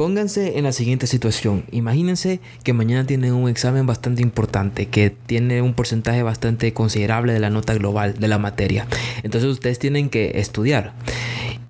[0.00, 1.64] Pónganse en la siguiente situación.
[1.72, 7.38] Imagínense que mañana tienen un examen bastante importante, que tiene un porcentaje bastante considerable de
[7.38, 8.86] la nota global de la materia.
[9.22, 10.94] Entonces ustedes tienen que estudiar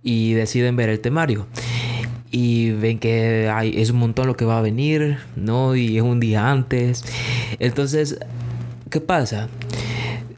[0.04, 1.48] y deciden ver el temario.
[2.30, 5.74] Y ven que hay, es un montón lo que va a venir, ¿no?
[5.74, 7.04] Y es un día antes.
[7.58, 8.16] Entonces,
[8.90, 9.48] ¿qué pasa?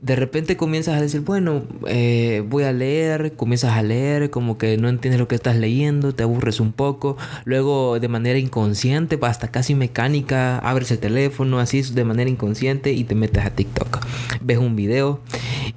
[0.02, 4.76] De repente comienzas a decir, bueno, eh, voy a leer, comienzas a leer, como que
[4.76, 9.52] no entiendes lo que estás leyendo, te aburres un poco, luego de manera inconsciente, hasta
[9.52, 14.04] casi mecánica, abres el teléfono así de manera inconsciente y te metes a TikTok.
[14.40, 15.20] Ves un video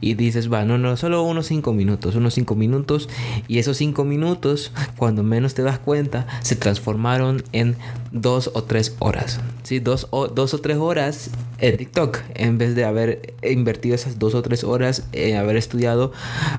[0.02, 3.10] y dices, va, no, no, solo unos 5 minutos, unos 5 minutos
[3.48, 7.76] y esos 5 minutos, cuando menos te das cuenta, se transformaron en
[8.16, 9.40] 2 o 3 horas.
[9.64, 9.80] ¿sí?
[9.80, 11.30] Dos, o, dos o 3 horas
[11.60, 16.12] en TikTok en vez de haber invertido esas dos o tres horas en haber estudiado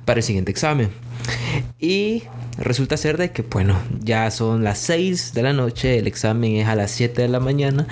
[0.05, 0.91] para el siguiente examen.
[1.79, 2.23] Y
[2.59, 6.69] resulta ser de que, bueno, ya son las 6 de la noche, el examen es
[6.69, 7.87] a las 7 de la mañana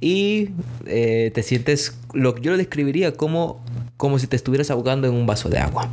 [0.00, 0.50] y
[0.86, 3.60] eh, te sientes, lo yo lo describiría como
[3.96, 5.90] como si te estuvieras ahogando en un vaso de agua.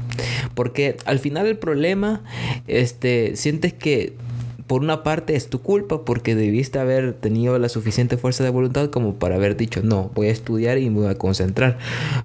[0.53, 2.21] Porque al final el problema,
[2.67, 4.13] este, sientes que
[4.67, 8.89] por una parte es tu culpa porque debiste haber tenido la suficiente fuerza de voluntad
[8.89, 11.77] como para haber dicho no, voy a estudiar y me voy a concentrar.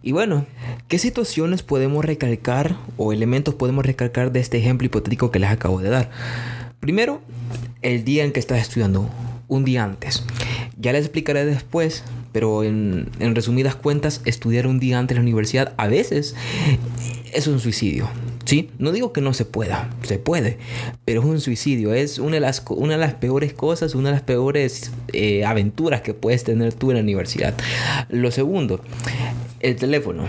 [0.02, 0.46] Y bueno,
[0.88, 5.80] ¿qué situaciones podemos recalcar o elementos podemos recalcar de este ejemplo hipotético que les acabo
[5.80, 6.11] de dar?
[6.80, 7.20] Primero,
[7.83, 9.11] el día en que estás estudiando,
[9.48, 10.24] un día antes.
[10.78, 15.74] Ya les explicaré después, pero en, resumidas cuentas, estudiar un día antes en la universidad
[15.77, 16.34] a veces
[17.34, 18.08] es un suicidio.
[18.44, 18.70] ¿Sí?
[18.78, 20.58] No digo que no se pueda, se puede,
[21.05, 24.14] pero es un suicidio, es una de las, una de las peores cosas, una de
[24.14, 27.55] las peores eh, aventuras que puedes tener tú en la universidad.
[28.08, 28.80] Lo segundo,
[29.61, 30.24] el teléfono.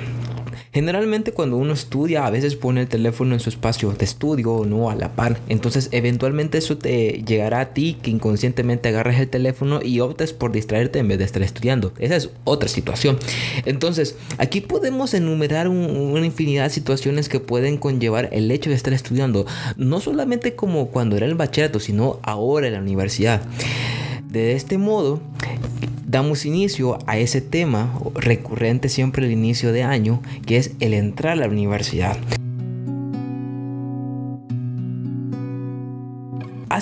[0.74, 4.66] Generalmente cuando uno estudia a veces pone el teléfono en su espacio de estudio o
[4.66, 5.38] no a la par.
[5.50, 10.54] Entonces eventualmente eso te llegará a ti que inconscientemente agarres el teléfono y optes por
[10.54, 11.92] distraerte en vez de estar estudiando.
[12.00, 13.18] Esa es otra situación.
[13.66, 18.94] Entonces aquí podemos enumerar una infinidad de situaciones que pueden conllevar el hecho de estar
[18.94, 19.46] estudiando.
[19.76, 23.42] No solamente como cuando era el bachillerato, sino ahora en la universidad.
[24.30, 25.20] De este modo,
[26.12, 31.34] damos inicio a ese tema recurrente siempre al inicio de año, que es el entrar
[31.34, 32.18] a la universidad.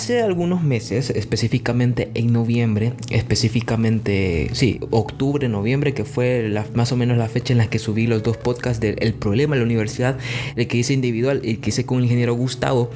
[0.00, 7.18] Hace algunos meses, específicamente en noviembre, específicamente, sí, octubre, noviembre, que fue más o menos
[7.18, 10.16] la fecha en la que subí los dos podcasts del El problema de la universidad,
[10.56, 12.90] el que hice individual y el que hice con el ingeniero Gustavo,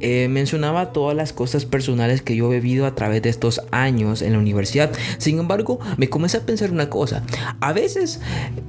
[0.00, 4.20] eh, mencionaba todas las cosas personales que yo he vivido a través de estos años
[4.20, 4.92] en la universidad.
[5.16, 7.22] Sin embargo, me comencé a pensar una cosa.
[7.60, 8.20] A veces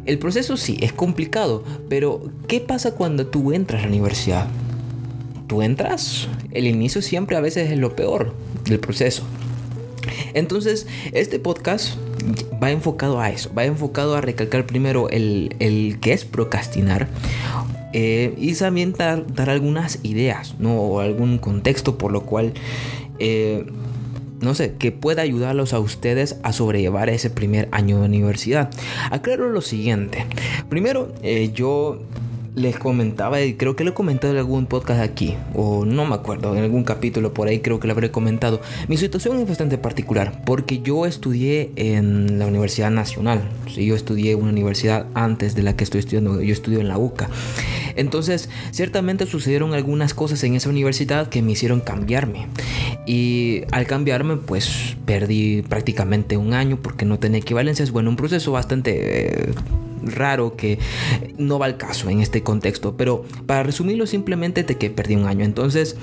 [0.05, 4.47] el proceso sí es complicado, pero ¿qué pasa cuando tú entras a la universidad?
[5.47, 9.23] Tú entras, el inicio siempre a veces es lo peor del proceso.
[10.33, 11.95] Entonces, este podcast
[12.61, 17.07] va enfocado a eso, va enfocado a recalcar primero el, el que es procrastinar
[17.97, 20.75] eh, y también dar, algunas ideas, ¿no?
[20.75, 22.51] O algún contexto por lo cual,
[23.19, 23.65] eh,
[24.41, 28.69] no sé, que pueda ayudarlos a ustedes a sobrellevar ese primer año de universidad.
[29.11, 30.25] Aclaro lo siguiente.
[30.67, 32.01] Primero, eh, yo
[32.55, 36.15] les comentaba, y creo que lo he comentado en algún podcast aquí, o no me
[36.15, 38.61] acuerdo, en algún capítulo por ahí creo que lo habré comentado.
[38.87, 43.41] Mi situación es bastante particular, porque yo estudié en la Universidad Nacional.
[43.73, 46.97] Sí, yo estudié una universidad antes de la que estoy estudiando, yo estudio en la
[46.97, 47.29] UCA.
[47.95, 52.47] Entonces, ciertamente sucedieron algunas cosas en esa universidad que me hicieron cambiarme.
[53.05, 57.91] Y al cambiarme, pues perdí prácticamente un año porque no tenía equivalencias.
[57.91, 59.49] Bueno, un proceso bastante...
[59.49, 59.53] Eh,
[60.05, 60.79] raro que
[61.37, 62.95] no va al caso en este contexto.
[62.97, 65.45] Pero para resumirlo simplemente de que perdí un año.
[65.45, 65.97] Entonces,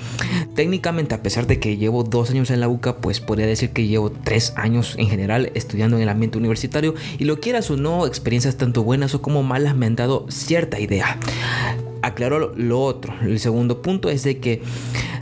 [0.55, 3.87] técnicamente, a pesar de que llevo dos años en la UCA, pues podría decir que
[3.87, 6.93] llevo tres años en general estudiando en el ambiente universitario.
[7.17, 10.79] Y lo quieras o no, experiencias tanto buenas o como malas me han dado cierta
[10.79, 11.17] idea.
[12.01, 13.13] Aclaro lo otro.
[13.21, 14.61] El segundo punto es de que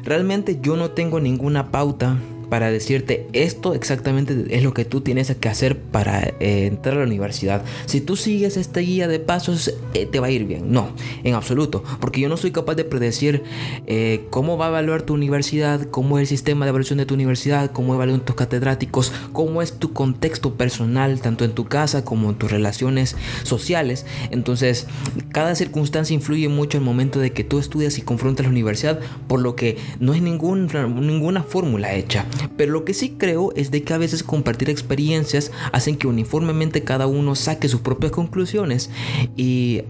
[0.03, 2.17] realmente yo no tengo ninguna pauta
[2.51, 6.99] para decirte esto exactamente es lo que tú tienes que hacer para eh, entrar a
[6.99, 7.63] la universidad.
[7.85, 10.69] Si tú sigues esta guía de pasos, eh, te va a ir bien.
[10.69, 10.89] No,
[11.23, 11.81] en absoluto.
[12.01, 13.43] Porque yo no soy capaz de predecir
[13.87, 17.13] eh, cómo va a evaluar tu universidad, cómo es el sistema de evaluación de tu
[17.13, 22.31] universidad, cómo evalúan tus catedráticos, cómo es tu contexto personal, tanto en tu casa como
[22.31, 24.05] en tus relaciones sociales.
[24.29, 24.87] Entonces,
[25.31, 28.99] cada circunstancia influye mucho el momento de que tú estudias y confrontas la universidad,
[29.29, 32.25] por lo que no es ninguna fórmula hecha.
[32.57, 36.83] Pero lo que sí creo es de que a veces compartir experiencias hacen que uniformemente
[36.83, 38.89] cada uno saque sus propias conclusiones
[39.35, 39.81] y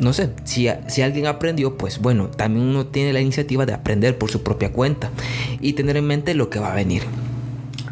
[0.00, 4.16] no sé, si, si, alguien aprendió, pues bueno, también uno tiene la iniciativa de aprender
[4.16, 5.10] por su propia cuenta
[5.60, 7.02] y tener en mente lo que va a venir.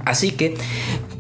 [0.09, 0.55] Así que,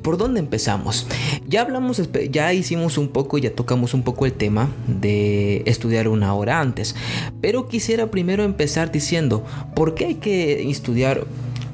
[0.00, 1.06] ¿por dónde empezamos?
[1.46, 2.00] Ya hablamos,
[2.30, 6.94] ya hicimos un poco, ya tocamos un poco el tema de estudiar una hora antes.
[7.42, 9.44] Pero quisiera primero empezar diciendo,
[9.74, 11.26] ¿por qué hay que estudiar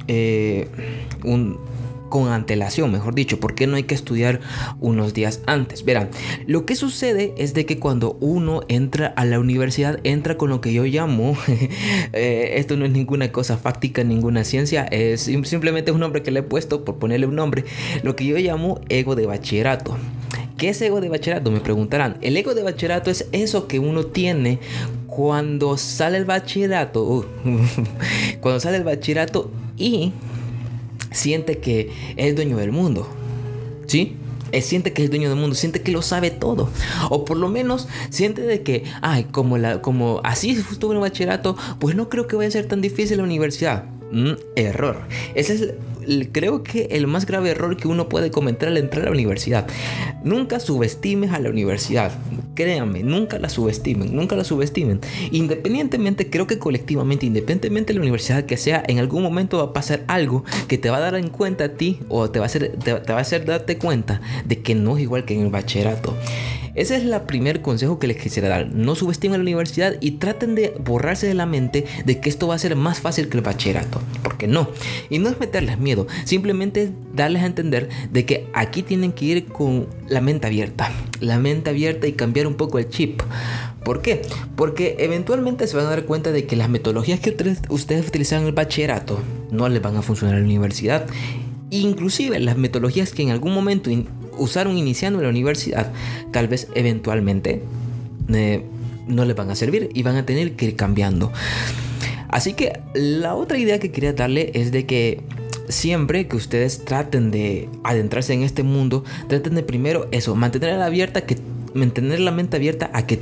[0.07, 0.67] eh,
[1.23, 1.57] un
[2.09, 4.39] con antelación, mejor dicho, porque no hay que estudiar
[4.79, 5.83] unos días antes.
[5.83, 6.09] Verán,
[6.47, 10.61] lo que sucede es de que cuando uno entra a la universidad, entra con lo
[10.61, 11.37] que yo llamo,
[12.13, 16.39] eh, esto no es ninguna cosa fáctica, ninguna ciencia, es simplemente un nombre que le
[16.39, 17.65] he puesto por ponerle un nombre,
[18.03, 19.97] lo que yo llamo ego de bachillerato.
[20.57, 21.51] ¿Qué es ego de bachillerato?
[21.51, 22.17] Me preguntarán.
[22.21, 24.59] El ego de bachillerato es eso que uno tiene
[25.05, 27.25] cuando sale el bachillerato.
[28.39, 30.13] Cuando sale el bachillerato y
[31.11, 33.07] siente que es dueño del mundo.
[33.87, 34.17] ¿Sí?
[34.51, 36.69] Él siente que es dueño del mundo, siente que lo sabe todo.
[37.09, 41.57] O por lo menos siente de que, ay, como, la, como así estuvo en bachillerato,
[41.79, 43.85] pues no creo que vaya a ser tan difícil la universidad.
[44.11, 45.01] Mm, error.
[45.33, 45.73] Ese es
[46.31, 49.67] creo que el más grave error que uno puede cometer al entrar a la universidad.
[50.23, 52.11] Nunca subestimes a la universidad.
[52.55, 55.01] Créanme, nunca la subestimen, nunca la subestimen.
[55.31, 59.73] Independientemente, creo que colectivamente, independientemente de la universidad que sea, en algún momento va a
[59.73, 62.47] pasar algo que te va a dar en cuenta a ti o te va a
[62.47, 65.49] hacer, te, va a hacer darte cuenta de que no es igual que en el
[65.49, 66.15] bachillerato.
[66.75, 68.69] Ese es el primer consejo que les quisiera dar.
[68.69, 72.55] No subestimen la universidad y traten de borrarse de la mente de que esto va
[72.55, 74.01] a ser más fácil que el bachillerato.
[74.21, 74.69] Porque no.
[75.09, 75.94] Y no es meterles miedo.
[76.25, 80.91] Simplemente darles a entender de que aquí tienen que ir con la mente abierta.
[81.19, 83.21] La mente abierta y cambiar un poco el chip.
[83.83, 84.21] ¿Por qué?
[84.55, 87.29] Porque eventualmente se van a dar cuenta de que las metodologías que
[87.69, 89.19] ustedes, utilizan en el bachillerato
[89.51, 91.05] no les van a funcionar en la universidad.
[91.69, 93.89] Inclusive las metodologías que en algún momento
[94.37, 95.91] usaron iniciando en la universidad,
[96.31, 97.61] tal vez eventualmente
[98.33, 98.63] eh,
[99.07, 101.31] no les van a servir y van a tener que ir cambiando.
[102.27, 105.21] Así que la otra idea que quería darle es de que
[105.69, 110.85] siempre que ustedes traten de adentrarse en este mundo, traten de primero eso, mantener la
[110.85, 111.37] abierta, que
[111.73, 113.19] mantener la mente abierta a que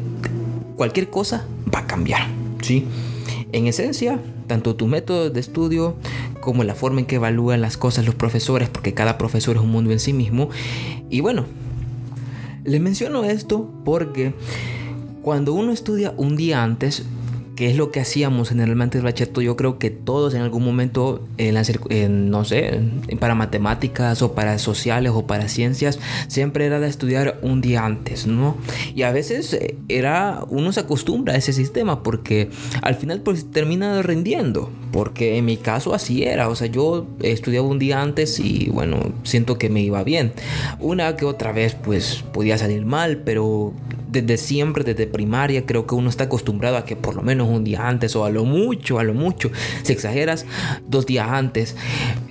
[0.76, 2.28] cualquier cosa va a cambiar,
[2.62, 2.86] ¿sí?
[3.52, 5.96] En esencia, tanto tu método de estudio
[6.42, 9.72] como la forma en que evalúan las cosas los profesores, porque cada profesor es un
[9.72, 10.50] mundo en sí mismo.
[11.10, 11.46] Y bueno,
[12.64, 14.34] les menciono esto porque
[15.22, 17.04] cuando uno estudia un día antes,
[17.56, 20.64] que es lo que hacíamos generalmente en el bachillerato, yo creo que todos en algún
[20.64, 22.80] momento, en, no sé,
[23.20, 28.26] para matemáticas o para sociales o para ciencias, siempre era de estudiar un día antes,
[28.28, 28.58] ¿no?
[28.96, 32.50] Y a veces eh, era, uno se acostumbra a ese sistema porque
[32.82, 37.68] al final pues termina rindiendo, porque en mi caso así era, o sea, yo estudiaba
[37.68, 40.34] un día antes y bueno, siento que me iba bien.
[40.80, 43.74] Una que otra vez pues podía salir mal, pero
[44.14, 47.64] desde siempre, desde primaria, creo que uno está acostumbrado a que por lo menos un
[47.64, 49.52] día antes o a lo mucho, a lo mucho,
[49.82, 50.46] si exageras,
[50.88, 51.76] dos días antes.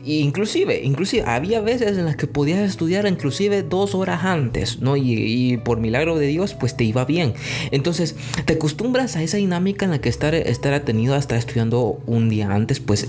[0.04, 4.96] Inclusive, inclusive, había veces en las que podías estudiar inclusive dos horas antes, ¿no?
[4.96, 7.34] Y, por milagro de Dios, pues te iba bien.
[7.70, 12.00] Entonces, te acostumbras a esa dinámica en la que estar, estar atenido a estar estudiando
[12.06, 13.08] un día antes, pues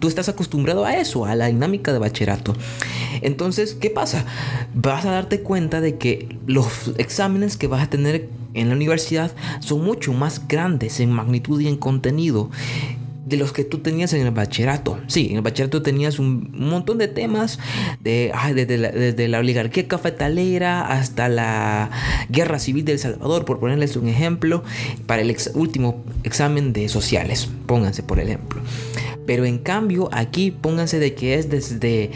[0.00, 2.54] tú estás acostumbrado a eso, a la dinámica de bachillerato.
[3.22, 4.24] Entonces, ¿qué pasa?
[4.74, 9.32] Vas a darte cuenta de que los exámenes que vas a tener en la universidad
[9.60, 12.50] son mucho más grandes en magnitud y en contenido
[13.26, 15.00] de los que tú tenías en el bachillerato.
[15.06, 17.58] Sí, en el bachillerato tenías un montón de temas,
[18.00, 21.90] de, desde, la, oligarquía cafetalera hasta la
[22.28, 24.62] guerra civil del Salvador, por ponerles un ejemplo,
[25.06, 28.60] para el último examen de sociales, pónganse por ejemplo.
[29.26, 32.10] Pero en cambio aquí pónganse de que es desde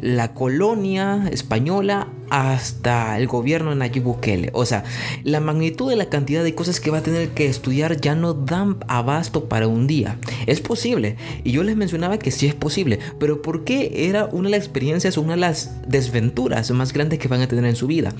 [0.00, 4.50] la colonia española hasta el gobierno de Nayib Bukele.
[4.54, 4.82] O sea,
[5.22, 8.34] la magnitud de la cantidad de cosas que va a tener que estudiar ya no
[8.34, 10.18] dan abasto para un día.
[10.46, 11.16] Es posible.
[11.44, 12.98] Y yo les mencionaba que sí es posible.
[13.20, 17.28] Pero ¿por qué era una de las experiencias, una de las desventuras más grandes que
[17.28, 18.12] van a tener en su vida?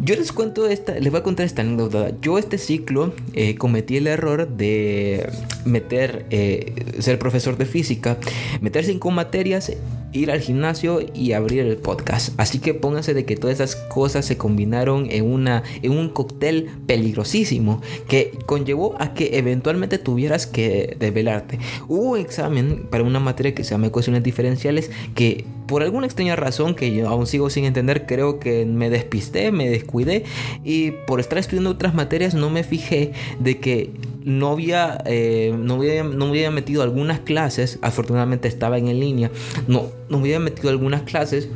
[0.00, 2.12] Yo les cuento esta, les voy a contar esta anécdota.
[2.20, 5.30] Yo este ciclo eh, cometí el error de
[5.64, 8.16] meter, eh, ser profesor de física,
[8.60, 9.72] meter cinco materias
[10.12, 12.38] ir al gimnasio y abrir el podcast.
[12.38, 16.70] Así que pónganse de que todas esas cosas se combinaron en, una, en un cóctel
[16.86, 21.58] peligrosísimo que conllevó a que eventualmente tuvieras que desvelarte.
[21.88, 26.36] Hubo un examen para una materia que se llama ecuaciones diferenciales que por alguna extraña
[26.36, 30.24] razón que yo aún sigo sin entender, creo que me despisté, me descuidé.
[30.64, 33.90] Y por estar estudiando otras materias no me fijé de que
[34.24, 39.30] no había, eh, no había, no había metido algunas clases, afortunadamente estaba en línea,
[39.66, 41.48] no, no había metido algunas clases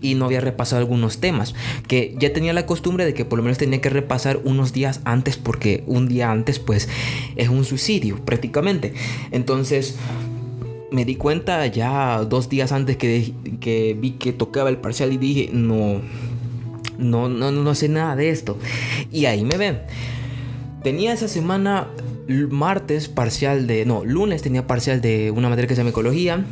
[0.00, 1.54] y no había repasado algunos temas
[1.86, 5.00] que ya tenía la costumbre de que por lo menos tenía que repasar unos días
[5.04, 6.88] antes porque un día antes pues
[7.36, 8.94] es un suicidio prácticamente.
[9.30, 9.96] Entonces
[10.90, 15.18] me di cuenta ya dos días antes que, que vi que tocaba el parcial y
[15.18, 16.00] dije, no,
[16.98, 18.58] no, no, no sé nada de esto.
[19.10, 19.80] Y ahí me ven.
[20.82, 21.88] Tenía esa semana
[22.50, 26.44] martes parcial de, no, lunes tenía parcial de una materia que se llama ecología.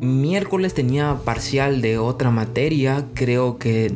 [0.00, 3.92] Miércoles tenía parcial de otra materia, creo que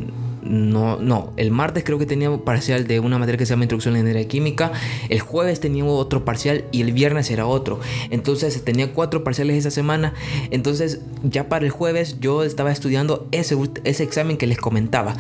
[0.49, 3.97] no, no, el martes creo que tenía parcial de una materia que se llama Introducción
[3.97, 4.73] a la Química,
[5.09, 7.81] el jueves tenía otro parcial y el viernes era otro.
[8.11, 10.15] Entonces tenía cuatro parciales esa semana.
[10.51, 15.17] Entonces ya para el jueves yo estaba estudiando ese, ese examen que les comentaba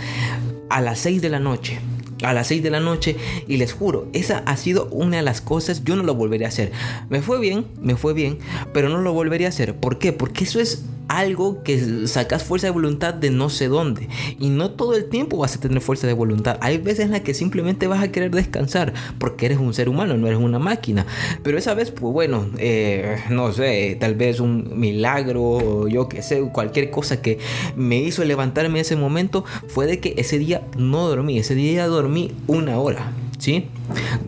[0.70, 1.78] a las 6 de la noche
[2.22, 3.16] a las 6 de la noche
[3.46, 6.50] y les juro, esa ha sido una de las cosas, yo no lo volvería a
[6.50, 6.72] hacer.
[7.08, 8.38] Me fue bien, me fue bien,
[8.72, 9.76] pero no lo volvería a hacer.
[9.76, 10.12] ¿Por qué?
[10.12, 14.08] Porque eso es algo que sacas fuerza de voluntad de no sé dónde.
[14.38, 16.58] Y no todo el tiempo vas a tener fuerza de voluntad.
[16.60, 20.16] Hay veces en las que simplemente vas a querer descansar porque eres un ser humano,
[20.16, 21.06] no eres una máquina.
[21.42, 26.40] Pero esa vez, pues bueno, eh, no sé, tal vez un milagro, yo que sé,
[26.52, 27.38] cualquier cosa que
[27.74, 31.38] me hizo levantarme en ese momento fue de que ese día no dormí.
[31.38, 33.12] Ese día dormí una hora.
[33.38, 33.68] ¿Sí?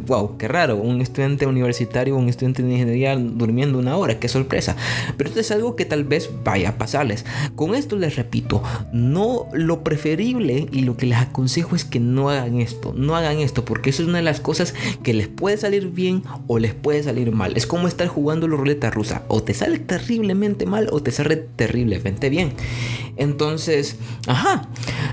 [0.06, 4.76] Wow, qué raro, un estudiante universitario, un estudiante de ingeniería durmiendo una hora, qué sorpresa.
[5.16, 7.24] Pero esto es algo que tal vez vaya a pasarles.
[7.54, 8.62] Con esto les repito,
[8.92, 13.38] no lo preferible y lo que les aconsejo es que no hagan esto, no hagan
[13.38, 16.74] esto, porque eso es una de las cosas que les puede salir bien o les
[16.74, 17.56] puede salir mal.
[17.56, 21.36] Es como estar jugando la ruleta rusa, o te sale terriblemente mal o te sale
[21.36, 22.52] terriblemente bien.
[23.16, 24.68] Entonces, ajá,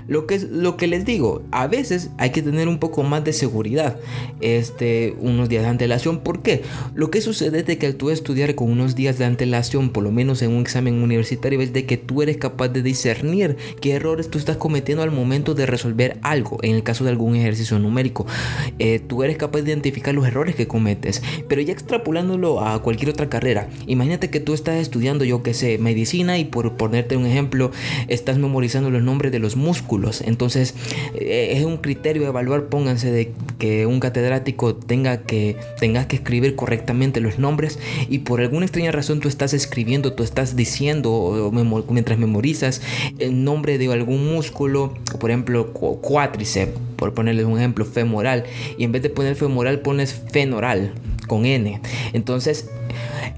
[0.08, 3.34] lo que, lo que les digo, a veces hay que tener un poco más de
[3.34, 3.98] seguridad,
[4.42, 6.20] este, unos días de antelación.
[6.20, 6.64] ¿Por qué?
[6.96, 10.12] Lo que sucede es que al tú estudiar con unos días de antelación, por lo
[10.12, 14.30] menos en un examen universitario, es de que tú eres capaz de discernir qué errores
[14.30, 16.58] tú estás cometiendo al momento de resolver algo.
[16.62, 18.26] En el caso de algún ejercicio numérico,
[18.80, 21.22] eh, tú eres capaz de identificar los errores que cometes.
[21.48, 25.78] Pero ya extrapolándolo a cualquier otra carrera, imagínate que tú estás estudiando, yo que sé,
[25.78, 27.72] medicina y por ponerte un ejemplo,
[28.08, 30.22] estás memorizando los nombres de los músculos.
[30.22, 30.76] Entonces
[31.16, 34.27] eh, es un criterio de evaluar, pónganse de que un catedrático
[34.86, 37.80] tenga que, tengas que escribir correctamente los nombres
[38.10, 41.52] y por alguna extraña razón tú estás escribiendo, tú estás diciendo
[41.90, 42.82] mientras memorizas
[43.20, 48.44] el nombre de algún músculo, por ejemplo cuádriceps, por ponerles un ejemplo, femoral,
[48.78, 50.94] y en vez de poner femoral pones fenoral
[51.28, 51.82] con N.
[52.14, 52.70] Entonces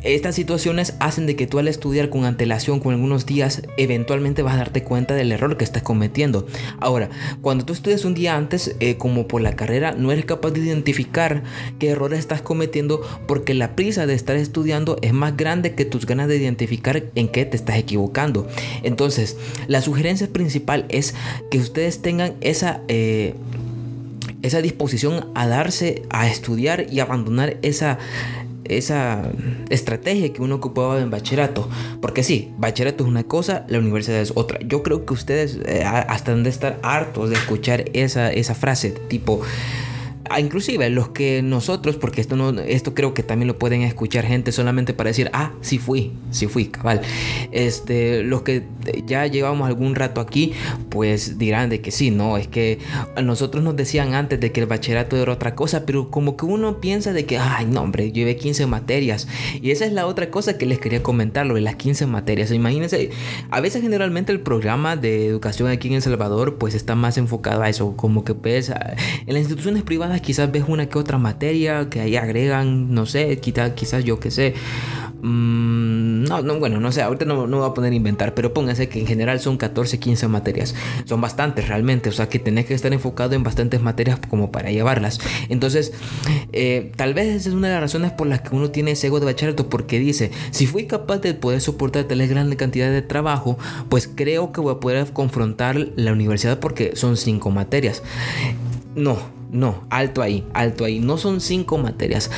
[0.03, 4.53] estas situaciones hacen de que tú al estudiar con antelación, con algunos días, eventualmente vas
[4.53, 6.47] a darte cuenta del error que estás cometiendo.
[6.79, 7.09] Ahora,
[7.41, 10.61] cuando tú estudias un día antes, eh, como por la carrera, no eres capaz de
[10.61, 11.43] identificar
[11.79, 16.05] qué errores estás cometiendo porque la prisa de estar estudiando es más grande que tus
[16.05, 18.47] ganas de identificar en qué te estás equivocando.
[18.83, 19.35] Entonces,
[19.67, 21.13] la sugerencia principal es
[21.51, 22.81] que ustedes tengan esa...
[22.87, 23.35] Eh,
[24.41, 27.97] esa disposición a darse a estudiar y abandonar esa
[28.69, 29.23] esa
[29.69, 31.67] estrategia que uno ocupaba en bachillerato.
[32.01, 34.59] Porque sí, bachillerato es una cosa, la universidad es otra.
[34.61, 38.91] Yo creo que ustedes eh, hasta han de estar hartos de escuchar esa, esa frase
[38.91, 39.41] tipo
[40.37, 44.51] inclusive los que nosotros, porque esto no, esto creo que también lo pueden escuchar gente
[44.51, 47.01] solamente para decir, ah, sí fui, sí fui, cabal.
[47.51, 48.63] Este, los que
[49.05, 50.53] ya llevamos algún rato aquí,
[50.89, 52.79] pues dirán de que sí, no, es que
[53.23, 56.79] nosotros nos decían antes de que el bachillerato era otra cosa, pero como que uno
[56.79, 59.27] piensa de que, ay, no, hombre, llevé 15 materias.
[59.61, 62.51] Y esa es la otra cosa que les quería comentar, lo de las 15 materias.
[62.51, 63.11] Imagínense,
[63.49, 67.61] a veces generalmente el programa de educación aquí en El Salvador, pues está más enfocado
[67.61, 71.89] a eso, como que pues en las instituciones privadas quizás ves una que otra materia
[71.89, 74.53] que ahí agregan, no sé, quizás, quizás yo que sé.
[75.21, 78.53] Mm, no, no, bueno, no sé, ahorita no, no voy a poner a inventar, pero
[78.53, 80.75] pónganse que en general son 14, 15 materias.
[81.05, 84.71] Son bastantes realmente, o sea que tenés que estar enfocado en bastantes materias como para
[84.71, 85.19] llevarlas.
[85.49, 85.93] Entonces,
[86.53, 89.07] eh, tal vez esa es una de las razones por las que uno tiene ese
[89.07, 93.01] ego de bachillerato, porque dice, si fui capaz de poder soportar tal grande cantidad de
[93.01, 93.57] trabajo,
[93.89, 98.03] pues creo que voy a poder confrontar la universidad porque son 5 materias.
[98.95, 99.17] No,
[99.51, 100.99] no, alto ahí, alto ahí.
[100.99, 102.29] No son cinco materias.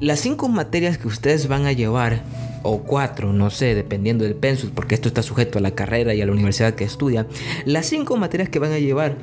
[0.00, 2.22] Las cinco materias que ustedes van a llevar,
[2.62, 6.20] o cuatro, no sé, dependiendo del pensus, porque esto está sujeto a la carrera y
[6.20, 7.26] a la universidad que estudia.
[7.64, 9.16] Las cinco materias que van a llevar,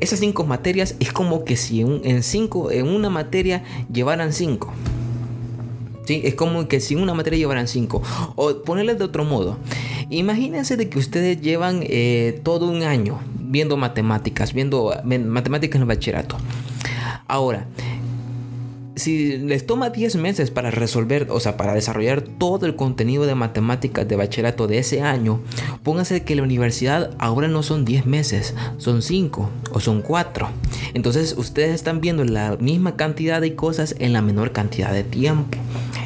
[0.00, 3.62] esas cinco materias es como que si en, cinco, en una materia
[3.92, 4.72] llevaran cinco.
[6.06, 6.22] ¿Sí?
[6.24, 8.02] Es como que si en una materia llevaran cinco.
[8.34, 9.58] O ponerles de otro modo.
[10.08, 15.88] Imagínense de que ustedes llevan eh, todo un año viendo matemáticas, viendo matemáticas en el
[15.88, 16.36] bachillerato.
[17.26, 17.66] Ahora,
[19.00, 23.34] si les toma 10 meses para resolver, o sea, para desarrollar todo el contenido de
[23.34, 25.40] matemáticas de bachillerato de ese año,
[25.82, 30.48] pónganse que la universidad ahora no son 10 meses, son 5 o son 4.
[30.94, 35.58] Entonces ustedes están viendo la misma cantidad de cosas en la menor cantidad de tiempo.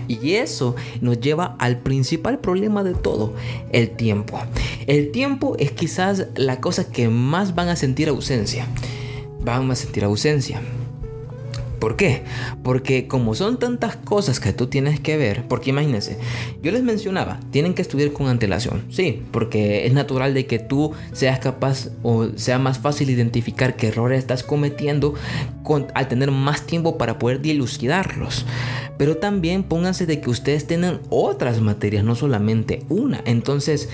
[0.06, 3.34] Y eso nos lleva al principal problema de todo,
[3.72, 4.38] el tiempo.
[4.86, 8.66] El tiempo es quizás la cosa que más van a sentir ausencia.
[9.40, 10.60] Van a sentir ausencia.
[11.84, 12.22] ¿Por qué?
[12.62, 16.16] Porque como son tantas cosas que tú tienes que ver, porque imagínense,
[16.62, 20.92] yo les mencionaba, tienen que estudiar con antelación, sí, porque es natural de que tú
[21.12, 25.12] seas capaz o sea más fácil identificar qué errores estás cometiendo
[25.92, 28.46] al tener más tiempo para poder dilucidarlos.
[28.96, 33.20] Pero también pónganse de que ustedes tienen otras materias, no solamente una.
[33.26, 33.90] Entonces,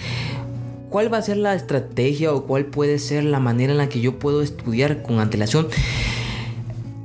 [0.91, 4.01] ¿cuál va a ser la estrategia o cuál puede ser la manera en la que
[4.01, 5.67] yo puedo estudiar con antelación?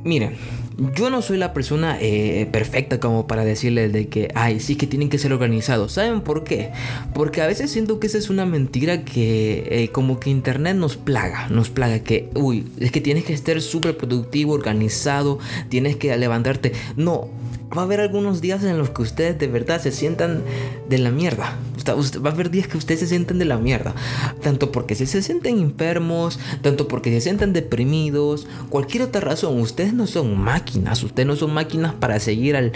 [0.04, 0.36] Miren,
[0.78, 4.88] yo no soy la persona eh, perfecta como para decirles de que, ay, sí que
[4.88, 5.94] tienen que ser organizados.
[5.94, 6.72] ¿Saben por qué?
[7.14, 10.98] Porque a veces siento que esa es una mentira que eh, como que Internet nos
[10.98, 15.40] plaga, nos plaga que, uy, es que tienes que estar súper productivo, organizado,
[15.70, 16.74] tienes que levantarte.
[16.96, 17.30] No,
[17.76, 20.44] va a haber algunos días en los que ustedes de verdad se sientan
[20.90, 21.58] de la mierda.
[21.88, 23.94] Va a haber días que ustedes se sienten de la mierda.
[24.42, 29.60] Tanto porque se sienten enfermos, tanto porque se sienten deprimidos, cualquier otra razón.
[29.60, 32.72] Ustedes no son máquinas, ustedes no son máquinas para seguir al,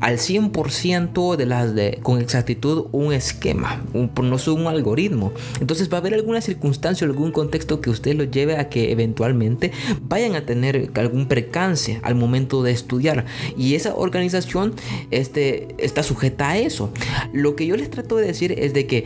[0.00, 3.82] al 100% de las de, con exactitud un esquema.
[3.92, 5.32] no son un algoritmo.
[5.60, 8.92] Entonces va a haber alguna circunstancia o algún contexto que usted lo lleve a que
[8.92, 9.72] eventualmente
[10.02, 13.24] vayan a tener algún percance al momento de estudiar.
[13.56, 14.74] Y esa organización
[15.10, 16.90] este, está sujeta a eso.
[17.32, 19.04] Lo que yo les trato de decir es de que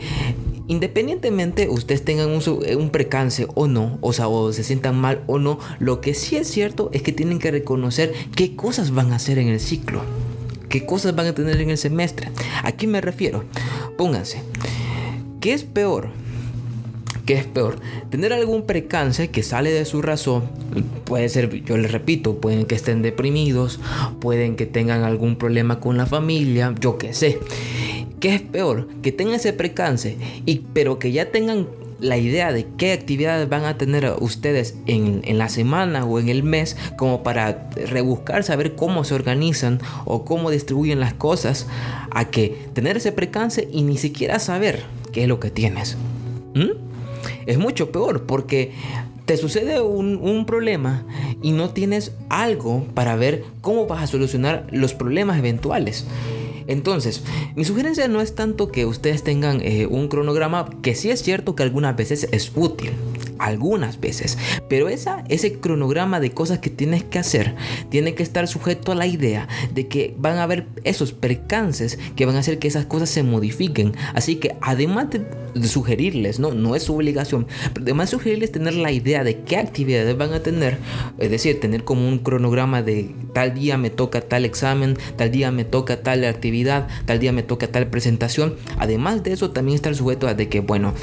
[0.67, 2.41] independientemente ustedes tengan un,
[2.77, 6.37] un precance o no, o sea, o se sientan mal o no, lo que sí
[6.37, 10.01] es cierto es que tienen que reconocer qué cosas van a hacer en el ciclo,
[10.69, 12.29] qué cosas van a tener en el semestre.
[12.63, 13.43] ¿A me refiero?
[13.97, 14.41] Pónganse,
[15.39, 16.09] ¿qué es peor?
[17.25, 17.79] ¿Qué es peor?
[18.09, 20.49] Tener algún precance que sale de su razón.
[21.05, 23.79] Puede ser, yo les repito, pueden que estén deprimidos,
[24.19, 27.39] pueden que tengan algún problema con la familia, yo qué sé.
[28.19, 28.87] ¿Qué es peor?
[29.01, 31.67] Que tengan ese precance, y, pero que ya tengan
[31.99, 36.27] la idea de qué actividades van a tener ustedes en, en, la semana o en
[36.27, 41.67] el mes como para rebuscar, saber cómo se organizan o cómo distribuyen las cosas,
[42.11, 45.95] a que tener ese precance y ni siquiera saber qué es lo que tienes.
[46.53, 46.92] ¿Mm?
[47.45, 48.71] Es mucho peor porque
[49.25, 51.05] te sucede un, problema
[51.41, 56.05] y no tienes algo para ver cómo vas a solucionar los problemas eventuales.
[56.67, 57.23] Entonces,
[57.55, 61.55] mi sugerencia no es tanto que ustedes tengan eh, un cronograma, que sí es cierto
[61.55, 62.91] que algunas veces es útil,
[63.39, 64.37] algunas veces,
[64.69, 67.55] pero esa, ese cronograma de cosas que tienes que hacer
[67.89, 72.25] tiene que estar sujeto a la idea de que van a haber esos percances que
[72.25, 73.93] van a hacer que esas cosas se modifiquen.
[74.13, 75.23] Así que además de,
[75.67, 80.17] sugerirles, no, no es su obligación, pero además sugerirles tener la idea de qué actividades
[80.17, 80.77] van a tener,
[81.19, 85.51] es decir, tener como un cronograma de tal día me toca tal examen, tal día
[85.51, 88.55] me toca tal actividad, tal día me toca tal presentación.
[88.77, 90.93] Además de eso, también estar sujeto a de que, bueno,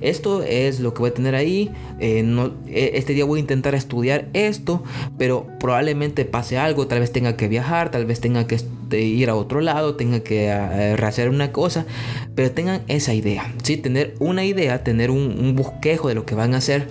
[0.00, 1.70] esto es lo que voy a tener ahí,
[2.00, 4.82] eh, no, eh, este día voy a intentar estudiar esto,
[5.16, 9.30] pero probablemente pase algo, tal vez tenga que viajar, tal vez tenga que este, ir
[9.30, 11.86] a otro lado, tenga que hacer una cosa,
[12.34, 13.76] pero tengan esa idea, ¿sí?
[13.76, 16.88] tener una idea, tener un, un busquejo de lo que van a hacer,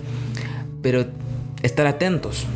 [0.82, 1.06] pero
[1.62, 2.46] estar atentos.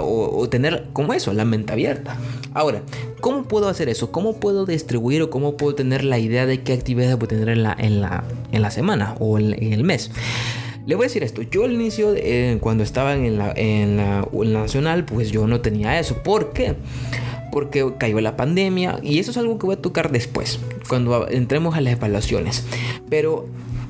[0.00, 2.16] O, tener como eso, la mente abierta.
[2.54, 2.82] Ahora,
[3.20, 4.10] ¿cómo puedo hacer eso?
[4.10, 7.48] ¿Cómo puedo distribuir o cómo puedo tener la idea de qué actividades voy a tener
[7.50, 7.62] en
[8.00, 10.10] la, semana o en el mes?
[10.86, 14.28] Le voy a decir esto, yo al inicio, eh, cuando estaba en la, en la,
[14.32, 16.22] nacional, pues yo no tenía eso.
[16.22, 16.76] ¿Por qué?
[17.50, 21.74] Porque cayó la pandemia y eso es algo que voy a tocar después, cuando entremos
[21.74, 22.64] a las evaluaciones.
[23.10, 23.46] Pero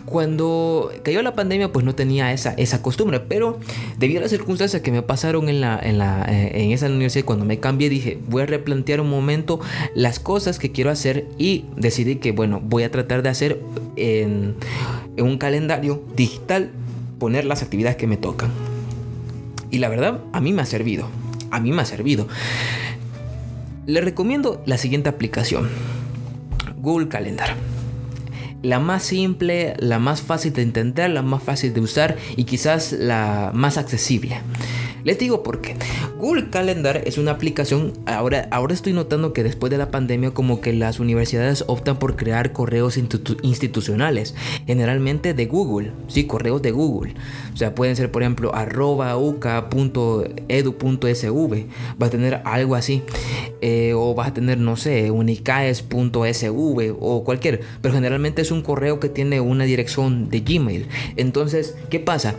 [0.07, 3.59] cuando cayó la pandemia pues no tenía esa, esa costumbre, pero
[3.99, 7.25] debido a las circunstancias que me pasaron en, la, en, la, eh, en esa universidad,
[7.25, 9.61] cuando me cambié dije voy a replantear un momento
[9.95, 13.61] las cosas que quiero hacer y decidí que bueno, voy a tratar de hacer
[13.97, 14.55] en,
[15.17, 16.71] en un calendario digital
[17.19, 18.51] poner las actividades que me tocan.
[19.71, 21.09] Y la verdad, a mí me ha servido.
[21.51, 22.29] A mí me ha servido.
[23.87, 25.69] Le recomiendo la siguiente aplicación.
[26.77, 27.55] Google Calendar.
[28.63, 32.93] La más simple, la más fácil de entender, la más fácil de usar y quizás
[32.93, 34.41] la más accesible.
[35.07, 35.77] Les digo por qué.
[36.19, 40.61] Google Calendar es una aplicación, ahora, ahora estoy notando que después de la pandemia como
[40.61, 44.35] que las universidades optan por crear correos institucionales,
[44.67, 47.15] generalmente de Google, sí, correos de Google.
[47.55, 50.27] O sea, pueden ser por ejemplo arroba uca.edu.sv,
[52.03, 53.05] va a tener algo así,
[53.61, 58.99] eh, o vas a tener, no sé, unicaes.sv o cualquier, pero generalmente es un correo
[58.99, 60.89] que tiene una dirección de Gmail.
[61.15, 62.35] Entonces, ¿qué pasa?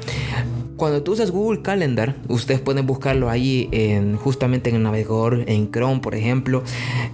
[0.78, 5.72] Cuando tú usas Google Calendar, ustedes pueden buscarlo ahí en, justamente en el navegador, en
[5.72, 6.62] Chrome, por ejemplo.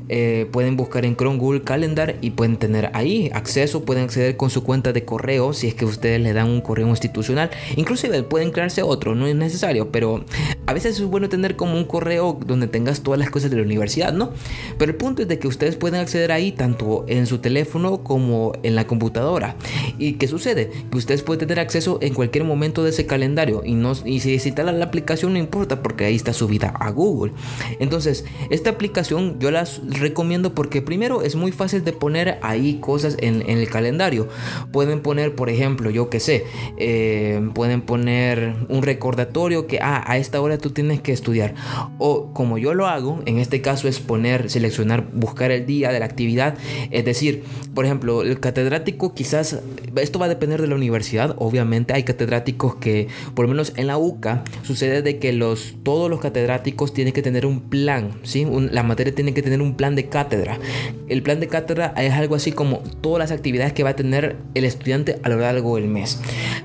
[0.09, 4.49] Eh, pueden buscar en Chrome Google Calendar y pueden tener ahí acceso, pueden acceder con
[4.49, 7.51] su cuenta de correo si es que ustedes le dan un correo institucional.
[7.77, 10.25] Inclusive pueden crearse otro, no es necesario, pero
[10.65, 13.63] a veces es bueno tener como un correo donde tengas todas las cosas de la
[13.63, 14.31] universidad, ¿no?
[14.77, 18.51] Pero el punto es de que ustedes pueden acceder ahí tanto en su teléfono como
[18.61, 19.55] en la computadora.
[19.97, 20.69] ¿Y qué sucede?
[20.91, 24.39] Que ustedes pueden tener acceso en cualquier momento de ese calendario y, no, y si
[24.51, 27.33] la aplicación no importa porque ahí está subida a Google.
[27.79, 33.17] Entonces, esta aplicación yo las recomiendo porque primero es muy fácil de poner ahí cosas
[33.19, 34.27] en, el calendario.
[34.71, 36.45] Pueden poner, por ejemplo, yo que sé,
[36.77, 41.55] eh, pueden poner un recordatorio que ah, a esta hora tú tienes que estudiar.
[41.97, 45.99] O como yo lo hago, en este caso es poner, seleccionar, buscar el día de
[45.99, 46.55] la actividad.
[46.91, 49.59] Es decir, por ejemplo, el catedrático quizás,
[49.95, 53.87] esto va a depender de la universidad, obviamente hay catedráticos que, por lo menos en
[53.87, 58.45] la UCA, sucede de que los, todos los catedráticos tienen que tener un plan, ¿sí?
[58.71, 60.59] la materia tiene que tener un plan de cátedra.
[61.07, 64.37] El plan de cátedra es algo así como todas las actividades que va a tener
[64.53, 66.19] el estudiante a lo largo del mes.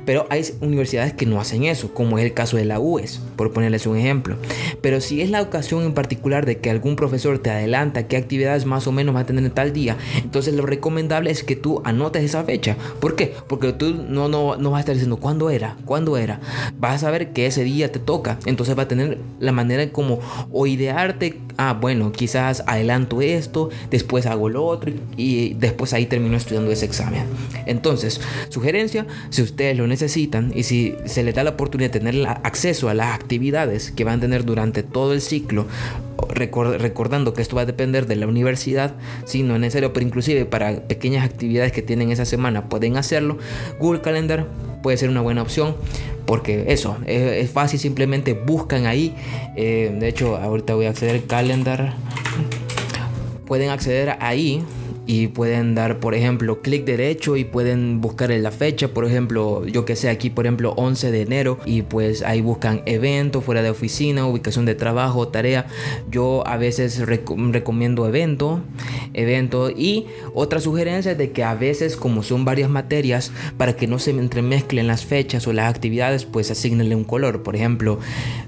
[0.05, 3.53] Pero hay universidades que no hacen eso, como es el caso de la UES, por
[3.53, 4.37] ponerles un ejemplo.
[4.81, 8.64] Pero si es la ocasión en particular de que algún profesor te adelanta qué actividades
[8.64, 11.83] más o menos va a tener en tal día, entonces lo recomendable es que tú
[11.85, 12.77] anotes esa fecha.
[13.01, 13.35] ¿Por qué?
[13.49, 16.41] Porque tú no, no, no vas a estar diciendo cuándo era, cuándo era
[16.78, 18.38] vas a saber que ese día te toca.
[18.46, 20.20] Entonces va a tener la manera como
[20.52, 26.37] o idearte, ah, bueno, quizás adelanto esto, después hago lo otro y después ahí termino
[26.37, 27.24] estudiando ese examen.
[27.66, 32.26] Entonces, sugerencia, si ustedes lo necesitan y si se les da la oportunidad de tener
[32.26, 35.66] acceso a las actividades que van a tener durante todo el ciclo,
[36.31, 40.44] recordando que esto va a depender de la universidad, si no es necesario, pero inclusive
[40.44, 43.38] para pequeñas actividades que tienen esa semana pueden hacerlo,
[43.78, 44.46] Google Calendar
[44.83, 45.76] puede ser una buena opción
[46.29, 49.14] porque eso, es, fácil, simplemente buscan ahí.
[49.57, 51.95] Eh, de hecho, ahorita voy a acceder al calendar.
[53.47, 54.62] Pueden acceder ahí
[55.09, 59.66] y pueden dar, por ejemplo, clic derecho y pueden buscar en la fecha, por ejemplo,
[59.66, 63.62] yo que sé, aquí por ejemplo 11 de enero y pues ahí buscan evento, fuera
[63.62, 65.66] de oficina, ubicación de trabajo, tarea.
[66.11, 68.61] Yo a veces recomiendo evento,
[69.14, 73.99] evento y otra sugerencia de que a veces como son varias materias, para que no
[73.99, 77.42] se entremezclen las fechas o las actividades, pues asignenle un color.
[77.42, 77.99] Por ejemplo,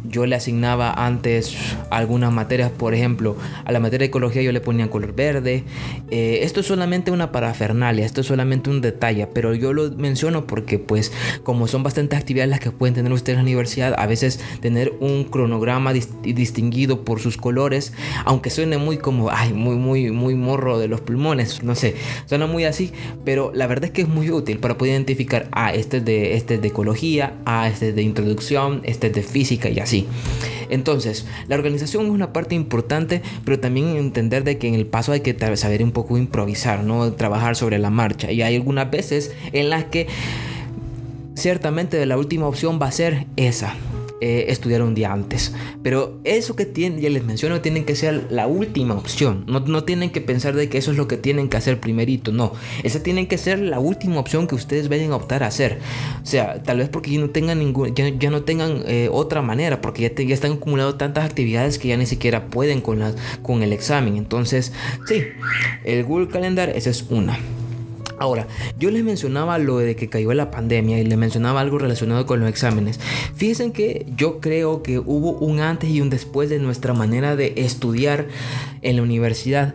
[0.05, 1.57] yo le asignaba antes
[1.89, 5.65] algunas materias, por ejemplo, a la materia de ecología yo le ponía color verde.
[6.11, 10.49] Eh, esto es solamente una parafernalia, esto es solamente un detalle, pero yo lo menciono
[10.49, 11.13] porque pues
[11.45, 14.93] como son bastantes actividades las que pueden tener ustedes en la universidad, a veces tener
[14.99, 17.93] un cronograma distinguido por sus colores,
[18.25, 21.95] aunque suene muy como, ay, muy, muy, muy morro de los pulmones, no sé,
[22.27, 22.91] suena muy así,
[23.25, 26.35] pero la verdad es que es muy útil para poder identificar, ah, este es de,
[26.35, 30.09] este es de ecología, ah, este es de introducción, este es de física y así.
[30.69, 35.13] Entonces, la organización es una parte importante, pero también entender de que en el paso
[35.13, 36.40] hay que saber un poco improvisar,
[36.83, 38.31] no trabajar sobre la marcha.
[38.31, 40.07] Y hay algunas veces en las que
[41.35, 43.75] ciertamente la última opción va a ser esa.
[44.23, 45.55] Eh, estudiar un día antes.
[45.83, 49.45] Pero eso que tienen, ya les menciono, tienen que ser la última opción.
[49.47, 52.31] No, no, tienen que pensar de que eso es lo que tienen que hacer primerito.
[52.31, 52.53] No,
[52.83, 55.79] esa tiene que ser la última opción que ustedes vayan a optar a hacer.
[56.23, 59.81] O sea, tal vez porque ya no tengan ningún, ya, no tengan eh, otra manera,
[59.81, 63.63] porque ya, ya están acumulando tantas actividades que ya ni siquiera pueden con, las, con
[63.63, 64.19] el examen.
[64.19, 64.75] Entonces,
[65.07, 65.23] sí,
[65.85, 67.39] el Google Calendar, esa es una.
[68.21, 68.47] Ahora,
[68.79, 72.39] yo les mencionaba lo de que cayó la pandemia y les mencionaba algo relacionado con
[72.39, 73.01] los exámenes.
[73.35, 77.55] Fíjense que yo creo que hubo un antes y un después de nuestra manera de
[77.57, 78.27] estudiar
[78.83, 79.75] en la universidad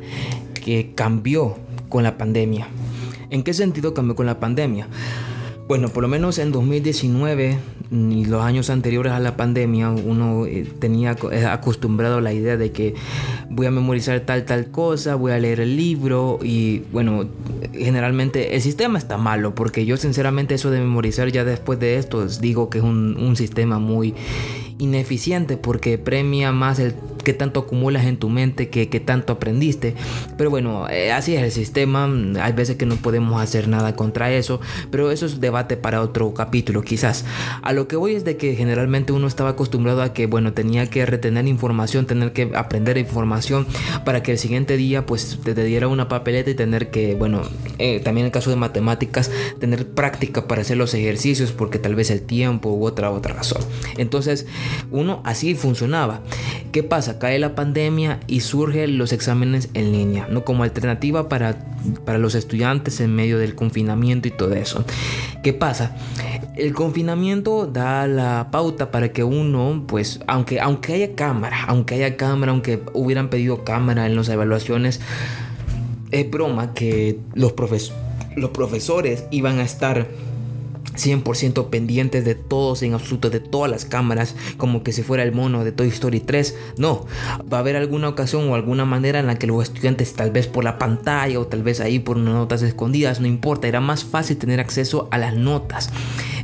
[0.64, 1.58] que cambió
[1.90, 2.68] con la pandemia.
[3.32, 4.90] ¿En qué sentido cambió con la pandemia?
[5.68, 7.58] Bueno, por lo menos en 2019
[7.90, 12.56] y los años anteriores a la pandemia, uno eh, tenía eh, acostumbrado a la idea
[12.56, 12.94] de que
[13.50, 17.26] voy a memorizar tal, tal cosa, voy a leer el libro y bueno,
[17.74, 22.28] generalmente el sistema está malo porque yo sinceramente eso de memorizar ya después de esto
[22.28, 24.14] digo que es un, un sistema muy
[24.78, 29.96] ineficiente porque premia más el que tanto acumulas en tu mente que, que tanto aprendiste.
[30.38, 32.10] Pero bueno, eh, así es el sistema.
[32.42, 34.62] Hay veces que no podemos hacer nada contra eso,
[34.92, 37.26] pero eso es debate para otro capítulo quizás.
[37.62, 40.90] A lo que voy es de que generalmente uno estaba acostumbrado a que, bueno, tenía
[40.90, 43.66] que retener información, tener que aprender información
[44.06, 47.42] para que el siguiente día pues te, diera una papeleta y tener que, bueno,
[47.80, 51.96] eh, también en el caso de matemáticas, tener práctica para hacer los ejercicios porque tal
[51.96, 53.64] vez el tiempo u otra otra razón.
[53.98, 54.46] Entonces,
[54.92, 56.22] uno así funcionaba.
[56.72, 57.20] ¿Qué pasa?
[57.20, 60.44] Cae la pandemia y surgen los exámenes en línea, ¿no?
[60.44, 61.58] Como alternativa para,
[62.04, 64.84] para los estudiantes en medio del confinamiento y todo eso.
[65.42, 65.96] ¿Qué pasa?
[66.58, 72.18] El confinamiento da la pauta para que uno, pues, aunque, aunque haya cámara, aunque haya
[72.18, 75.00] cámara, aunque hubieran pedido cámara en las evaluaciones,
[76.12, 77.54] es broma que los,
[78.36, 80.08] los profesores iban a estar
[80.96, 85.32] 100% pendientes de todos, en absoluto de todas las cámaras, como que si fuera el
[85.32, 86.56] mono de Toy Story 3.
[86.78, 87.06] No,
[87.52, 90.48] va a haber alguna ocasión o alguna manera en la que los estudiantes, tal vez
[90.48, 94.04] por la pantalla o tal vez ahí por unas notas escondidas, no importa, era más
[94.04, 95.90] fácil tener acceso a las notas.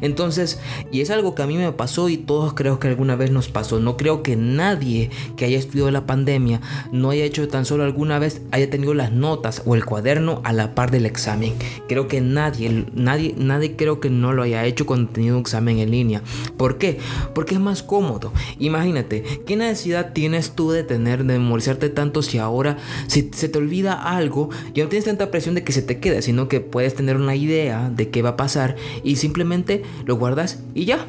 [0.02, 0.60] Entonces,
[0.92, 3.50] y es algo que a mí me pasó y todos creo que alguna vez nos
[3.50, 3.80] pasó.
[3.80, 6.60] No creo que nadie que haya estudiado la pandemia
[6.92, 10.54] no haya hecho tan solo alguna vez haya tenido las notas o el cuaderno a
[10.54, 11.54] la par del examen.
[11.88, 15.80] Creo que nadie, nadie, nadie creo que no lo haya hecho cuando tenido un examen
[15.80, 16.22] en línea.
[16.58, 16.98] ¿Por qué?
[17.34, 18.34] Porque es más cómodo.
[18.60, 22.78] Imagínate, ¿qué necesidad tienes tú de tener, de memorizarte tanto si ahora,
[23.08, 26.22] si se te olvida algo, ya no tienes tanta presión de que se te quede,
[26.22, 30.60] sino que puedes tener una idea de qué va a pasar y simplemente lo guardas
[30.74, 31.06] y ya.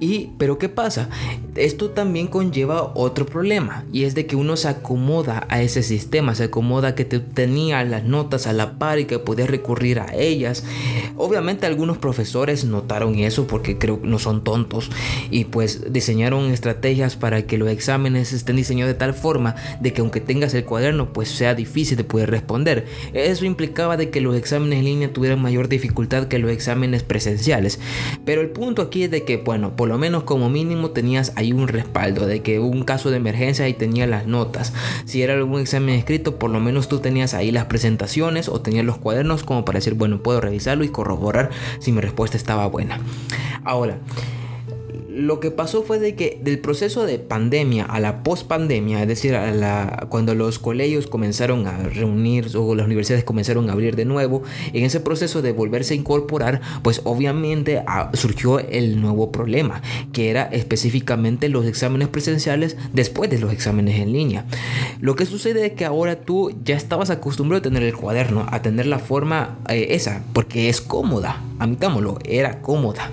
[0.00, 1.10] Y, pero ¿qué pasa?
[1.56, 6.34] Esto también conlleva otro problema y es de que uno se acomoda a ese sistema,
[6.34, 10.14] se acomoda que te tenía las notas a la par y que podías recurrir a
[10.14, 10.64] ellas.
[11.16, 14.90] Obviamente algunos profesores notaron eso porque creo que no son tontos
[15.30, 20.00] y pues diseñaron estrategias para que los exámenes estén diseñados de tal forma de que
[20.00, 22.86] aunque tengas el cuaderno pues sea difícil de poder responder.
[23.12, 27.80] Eso implicaba de que los exámenes en línea tuvieran mayor dificultad que los exámenes presenciales.
[28.24, 31.52] Pero el punto aquí es de que bueno, por lo menos como mínimo tenías ahí
[31.52, 34.72] un respaldo de que un caso de emergencia y tenía las notas.
[35.04, 38.84] Si era algún examen escrito, por lo menos tú tenías ahí las presentaciones o tenías
[38.84, 41.50] los cuadernos como para decir, bueno, puedo revisarlo y corroborar
[41.80, 43.00] si mi respuesta estaba buena.
[43.64, 43.98] Ahora,
[45.12, 49.36] lo que pasó fue de que del proceso de pandemia a la pospandemia, es decir,
[50.08, 54.42] cuando los colegios comenzaron a reunir o las universidades comenzaron a abrir de nuevo,
[54.72, 60.30] en ese proceso de volverse a incorporar, pues obviamente ah, surgió el nuevo problema, que
[60.30, 64.46] era específicamente los exámenes presenciales después de los exámenes en línea.
[65.00, 68.62] Lo que sucede es que ahora tú ya estabas acostumbrado a tener el cuaderno, a
[68.62, 73.10] tener la forma eh, esa, porque es cómoda, admitámoslo, era cómoda.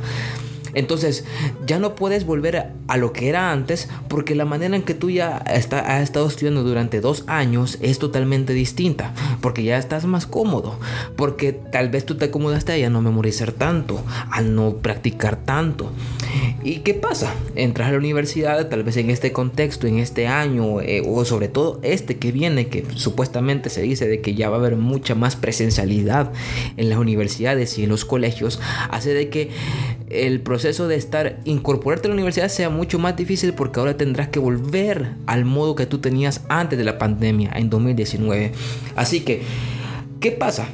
[0.77, 1.25] Entonces
[1.65, 5.09] ya no puedes volver a, lo que era antes porque la manera en que tú
[5.09, 9.13] ya está, has estado estudiando durante dos años es totalmente distinta.
[9.41, 10.79] Porque ya estás más cómodo.
[11.15, 15.91] Porque tal vez tú te acomodaste a no memorizar tanto, a no practicar tanto.
[16.63, 17.33] ¿Y qué pasa?
[17.55, 21.47] Entras a la universidad, tal vez en este contexto, en este año, eh, o sobre
[21.47, 25.15] todo este que viene, que supuestamente se dice de que ya va a haber mucha
[25.15, 26.31] más presencialidad
[26.75, 28.59] en las universidades y en los colegios,
[28.91, 29.49] hace de que
[30.09, 34.27] el proceso de estar, incorporarte a la universidad sea mucho más difícil porque ahora tendrás
[34.27, 38.51] que volver al modo que tú tenías antes de la pandemia en 2019.
[38.95, 39.41] Así que,
[40.19, 40.67] ¿qué pasa?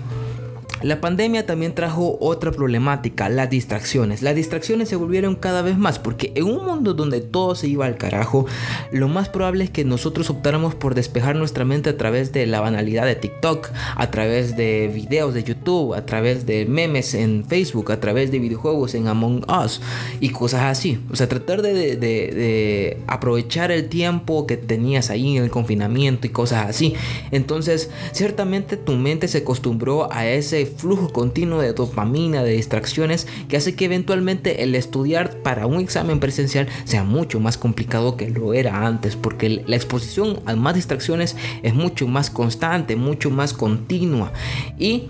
[0.84, 4.22] La pandemia también trajo otra problemática, las distracciones.
[4.22, 7.86] Las distracciones se volvieron cada vez más porque en un mundo donde todo se iba
[7.86, 8.46] al carajo,
[8.92, 12.60] lo más probable es que nosotros optáramos por despejar nuestra mente a través de la
[12.60, 17.90] banalidad de TikTok, a través de videos de YouTube, a través de memes en Facebook,
[17.94, 19.80] a través de videojuegos en Among Us
[20.20, 21.00] y cosas así.
[21.12, 26.68] O sea, tratar de, aprovechar el tiempo que tenías ahí en el confinamiento y cosas
[26.68, 26.94] así.
[27.32, 33.58] Entonces, ciertamente tu mente se acostumbró a ese flujo continuo de dopamina, de distracciones, que
[33.58, 38.54] hace que eventualmente el estudiar para un examen presencial sea mucho más complicado que lo
[38.54, 44.32] era antes, porque la exposición a más distracciones es mucho más constante, mucho más continua.
[44.78, 45.06] Y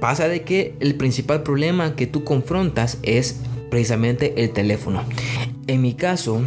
[0.00, 3.40] pasa de que el principal problema que tú confrontas es
[3.70, 5.02] precisamente el teléfono.
[5.66, 6.42] En mi caso,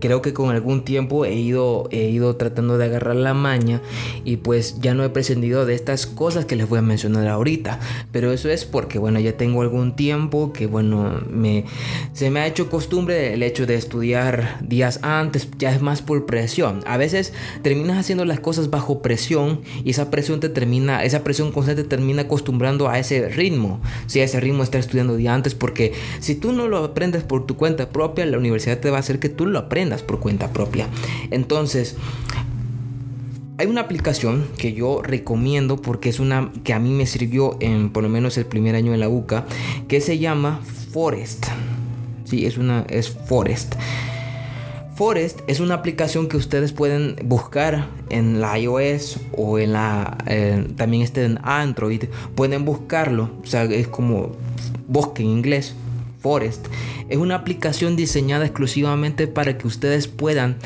[0.00, 3.80] creo que con algún tiempo he ido, he ido tratando de agarrar la maña
[4.24, 7.78] y pues ya no he prescindido de estas cosas que les voy a mencionar ahorita.
[8.10, 11.64] Pero eso es porque bueno, ya tengo algún tiempo que bueno, me,
[12.12, 16.26] se me ha hecho costumbre el hecho de estudiar días antes, ya es más por
[16.26, 16.82] presión.
[16.86, 17.32] A veces
[17.62, 21.88] terminas haciendo las cosas bajo presión y esa presión te termina, esa presión constante te
[21.88, 23.80] termina acostumbrando a ese ritmo.
[24.06, 27.46] Si a ese ritmo estar estudiando día antes, porque si tú no lo aprendes por
[27.46, 30.52] tu cuenta propia, la universidad te va a hacer que tú lo aprendas por cuenta
[30.52, 30.88] propia.
[31.30, 31.96] Entonces,
[33.60, 37.90] hay una aplicación que yo recomiendo porque es una que a mí me sirvió en
[37.90, 39.44] por lo menos el primer año en la UCA,
[39.86, 41.46] que se llama Forest.
[42.24, 43.74] Sí, es una es Forest.
[44.94, 50.66] Forest es una aplicación que ustedes pueden buscar en la iOS o en la eh,
[50.76, 52.04] también está en Android.
[52.34, 54.32] Pueden buscarlo, o sea, es como
[54.88, 55.74] bosque en inglés
[56.20, 56.66] Forest
[57.08, 60.56] es una aplicación diseñada exclusivamente para que ustedes puedan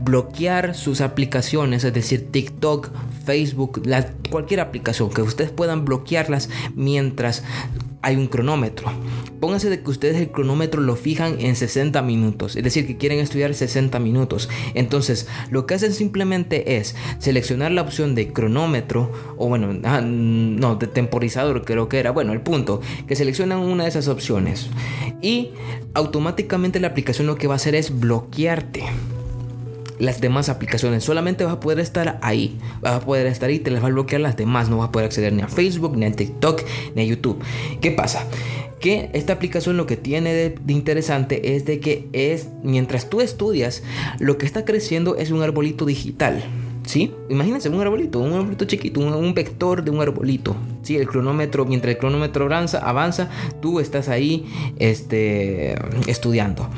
[0.00, 2.90] bloquear sus aplicaciones, es decir, TikTok,
[3.24, 3.82] Facebook,
[4.30, 7.44] cualquier aplicación, que ustedes puedan bloquearlas mientras
[8.02, 8.90] hay un cronómetro.
[9.40, 13.18] Pónganse de que ustedes el cronómetro lo fijan en 60 minutos, es decir, que quieren
[13.18, 14.48] estudiar 60 minutos.
[14.74, 20.76] Entonces, lo que hacen simplemente es seleccionar la opción de cronómetro, o bueno, ah, no,
[20.76, 24.68] de temporizador creo que era, bueno, el punto, que seleccionan una de esas opciones.
[25.20, 25.50] Y
[25.94, 28.84] automáticamente la aplicación lo que va a hacer es bloquearte
[30.02, 31.04] las demás aplicaciones.
[31.04, 32.58] Solamente vas a poder estar ahí.
[32.80, 34.68] Vas a poder estar ahí, te las va a bloquear las demás.
[34.68, 36.62] No vas a poder acceder ni a Facebook, ni a TikTok,
[36.96, 37.40] ni a YouTube.
[37.80, 38.26] ¿Qué pasa?
[38.80, 43.84] Que esta aplicación lo que tiene de, interesante es de que es, mientras tú estudias,
[44.18, 46.42] lo que está creciendo es un arbolito digital.
[46.84, 47.14] ¿Sí?
[47.30, 50.56] Imagínense un arbolito, un arbolito chiquito, un, vector de un arbolito.
[50.82, 50.96] ¿Sí?
[50.96, 54.46] El cronómetro, mientras el cronómetro avanza, avanza tú estás ahí
[54.78, 55.74] este,
[56.06, 56.68] estudiando.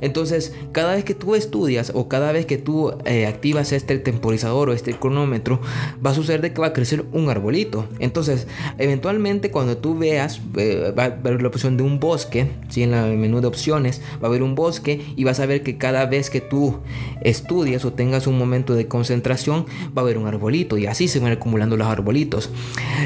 [0.00, 4.68] Entonces, cada vez que tú estudias o cada vez que tú eh, activas este temporizador
[4.68, 5.60] o este cronómetro,
[6.04, 7.86] va a suceder de que va a crecer un arbolito.
[7.98, 8.46] Entonces,
[8.78, 12.82] eventualmente cuando tú veas, eh, va a ver la opción de un bosque, ¿sí?
[12.82, 15.78] en el menú de opciones, va a haber un bosque y vas a ver que
[15.78, 16.80] cada vez que tú
[17.22, 21.20] estudias o tengas un momento de concentración, va a haber un arbolito y así se
[21.20, 22.50] van acumulando los arbolitos.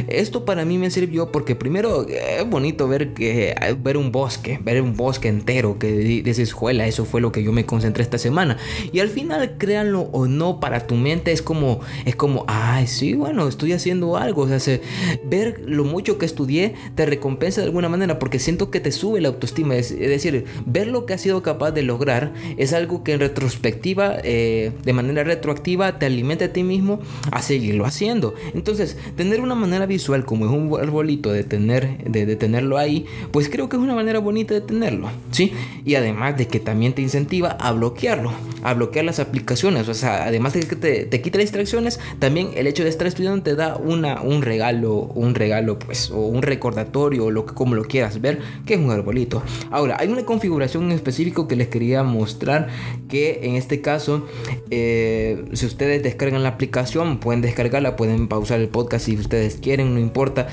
[0.08, 4.80] Esto para mí me sirvió porque primero es bonito ver, que, ver un bosque, ver
[4.80, 8.56] un bosque entero que dices, juela, eso fue lo que yo me concentré esta semana.
[8.90, 13.12] Y al final, créanlo o no, para tu mente es como, es como, ay, sí,
[13.12, 14.44] bueno, estoy haciendo algo.
[14.44, 14.80] O sea,
[15.22, 19.20] ver lo mucho que estudié te recompensa de alguna manera porque siento que te sube
[19.20, 19.76] la autoestima.
[19.76, 24.16] Es, decir, ver lo que has sido capaz de lograr es algo que en retrospectiva,
[24.24, 27.00] eh, de manera retroactiva, te alimenta a ti mismo
[27.32, 28.32] a seguirlo haciendo.
[28.54, 33.48] Entonces, tener una manera visual como es un arbolito de, tener, de, tenerlo ahí, pues
[33.48, 35.11] creo que es una manera bonita de tenerlo.
[35.31, 35.53] ¿sí?
[35.85, 39.88] Y además de que también te incentiva a bloquearlo, a bloquear las aplicaciones.
[39.88, 43.42] O sea, además de que te, te quita distracciones, también el hecho de estar estudiando
[43.42, 47.85] te da una, un regalo, un regalo, pues, o un recordatorio, o lo como lo
[47.85, 49.42] quieras ver, que es un arbolito.
[49.70, 52.68] Ahora, hay una configuración en específico que les quería mostrar,
[53.09, 54.27] que en este caso,
[54.70, 59.94] eh, si ustedes descargan la aplicación, pueden descargarla, pueden pausar el podcast si ustedes quieren,
[59.94, 60.27] no importa.
[60.28, 60.50] спорта.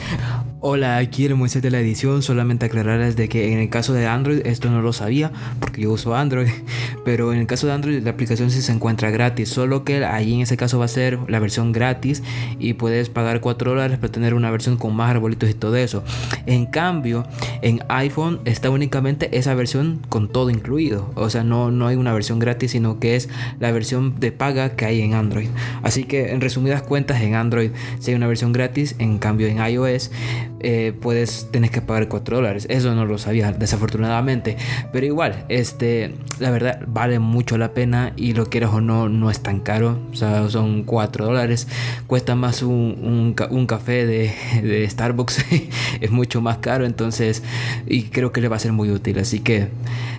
[0.67, 2.23] Hola, aquí el Moisés de la edición.
[2.23, 5.91] Solamente aclararles de que en el caso de Android esto no lo sabía porque yo
[5.91, 6.47] uso Android.
[7.05, 9.49] Pero en el caso de Android la aplicación sí se encuentra gratis.
[9.49, 12.23] Solo que ahí en ese caso va a ser la versión gratis
[12.57, 16.03] y puedes pagar 4 dólares para tener una versión con más arbolitos y todo eso.
[16.47, 17.27] En cambio,
[17.61, 21.11] en iPhone está únicamente esa versión con todo incluido.
[21.13, 24.75] O sea, no, no hay una versión gratis, sino que es la versión de paga
[24.75, 25.49] que hay en Android.
[25.83, 28.95] Así que en resumidas cuentas, en Android sí hay una versión gratis.
[28.97, 30.09] En cambio, en iOS
[30.59, 32.65] eh, puedes tener que pagar 4 dólares.
[32.69, 34.57] Eso no lo sabía, desafortunadamente.
[34.91, 39.29] Pero igual, este, la verdad, vale mucho la pena y lo quieras o no, no
[39.29, 39.99] es tan caro.
[40.11, 41.67] O sea, son 4 dólares.
[42.07, 45.45] Cuesta más un, un, café de, de Starbucks.
[46.01, 46.85] es mucho más caro.
[46.85, 47.43] Entonces,
[47.85, 49.19] y creo que le va a ser muy útil.
[49.19, 49.67] Así que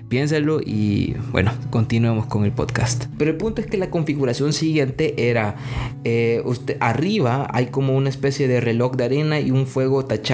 [0.09, 3.07] piénsalo y bueno, continuemos con el podcast.
[3.19, 5.57] Pero el punto es que la configuración siguiente era,
[6.05, 6.43] eh,
[6.81, 10.26] arriba hay como una especie de reloj de arena y un fuego tachado.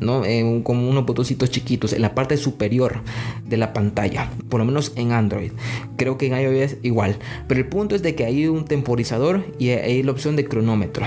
[0.00, 0.22] ¿No?
[0.62, 3.00] Como unos botoncitos chiquitos en la parte superior
[3.46, 5.52] de la pantalla, por lo menos en Android.
[5.96, 9.70] Creo que en iOS igual, pero el punto es de que hay un temporizador y
[9.70, 11.06] hay la opción de cronómetro.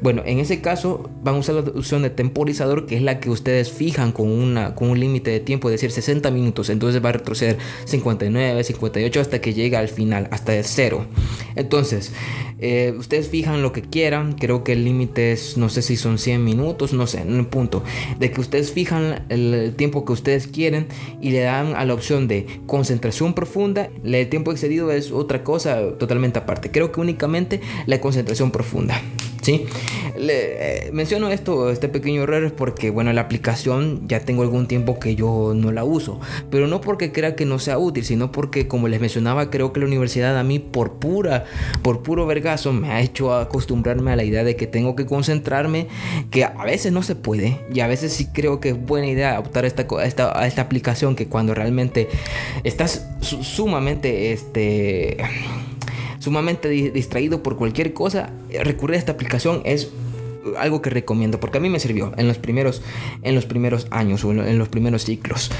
[0.00, 3.30] Bueno, en ese caso van a usar la opción de temporizador, que es la que
[3.30, 7.10] ustedes fijan con, una, con un límite de tiempo, es decir, 60 minutos, entonces va
[7.10, 11.06] a retroceder 59, 58 hasta que llega al final, hasta el cero.
[11.56, 12.12] Entonces,
[12.58, 16.18] eh, ustedes fijan lo que quieran, creo que el límite es, no sé si son
[16.18, 17.73] 100 minutos, no sé, un punto
[18.18, 20.86] de que ustedes fijan el tiempo que ustedes quieren
[21.20, 25.96] y le dan a la opción de concentración profunda, el tiempo excedido es otra cosa
[25.98, 26.70] totalmente aparte.
[26.70, 29.00] Creo que únicamente la concentración profunda.
[29.44, 29.66] ¿Sí?
[30.16, 34.66] Le, eh, menciono esto, este pequeño error es porque, bueno, la aplicación ya tengo algún
[34.66, 36.18] tiempo que yo no la uso,
[36.50, 39.80] pero no porque crea que no sea útil, sino porque, como les mencionaba, creo que
[39.80, 41.44] la universidad a mí por pura,
[41.82, 45.88] por puro vergazo me ha hecho acostumbrarme a la idea de que tengo que concentrarme,
[46.30, 49.38] que a veces no se puede y a veces sí creo que es buena idea
[49.38, 52.08] optar a esta, esta, aplicación que cuando realmente
[52.62, 55.18] estás sumamente, este
[56.24, 58.30] sumamente distraído por cualquier cosa,
[58.62, 59.90] recurrir a esta aplicación es
[60.58, 62.82] algo que recomiendo porque a mí me sirvió en los primeros
[63.22, 65.50] en los primeros años o en los primeros ciclos.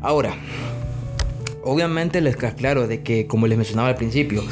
[0.00, 0.36] Ahora,
[1.64, 4.44] obviamente les aclaro de que como les mencionaba al principio,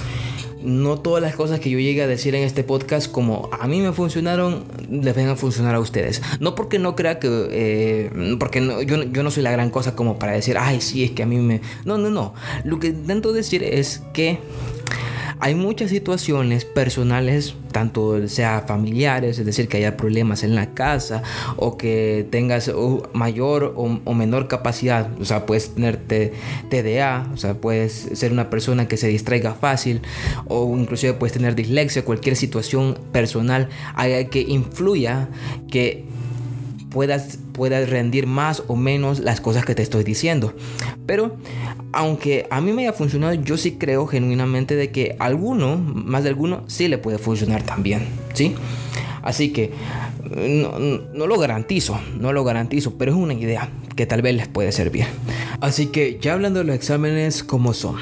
[0.63, 3.81] no todas las cosas que yo llegue a decir en este podcast como a mí
[3.81, 6.21] me funcionaron, les vengan a funcionar a ustedes.
[6.41, 10.19] No porque no crea que, eh, porque yo, yo, no soy la gran cosa como
[10.19, 11.61] para decir, ay, sí, es que a mí me...
[11.85, 12.35] No, no, no.
[12.65, 14.39] Lo que intento decir es que
[15.41, 21.23] hay muchas situaciones personales, tanto sea familiares, es decir, que haya problemas en la casa
[21.57, 22.71] o que tengas
[23.15, 28.87] mayor o, menor capacidad, o sea, puedes tener TDA, o sea, puedes ser una persona
[28.87, 30.03] que se distraiga fácil
[30.47, 33.69] o inclusive puedes tener dislexia, cualquier situación personal
[34.31, 35.29] que influya
[35.71, 36.05] que
[36.91, 40.55] puedas, puedas rendir más o menos las cosas que te estoy diciendo.
[41.05, 41.37] Pero
[41.93, 46.31] aunque a mí me haya funcionado, yo sí creo genuinamente de que alguno, más de
[46.31, 48.55] alguno, sí le puede funcionar también, ¿sí?
[49.21, 49.73] Así que
[50.33, 54.73] no, lo garantizo, no lo garantizo, pero es una idea que tal vez les puede
[54.73, 55.05] servir.
[55.61, 57.97] Así que ya hablando de los exámenes, ¿cómo son?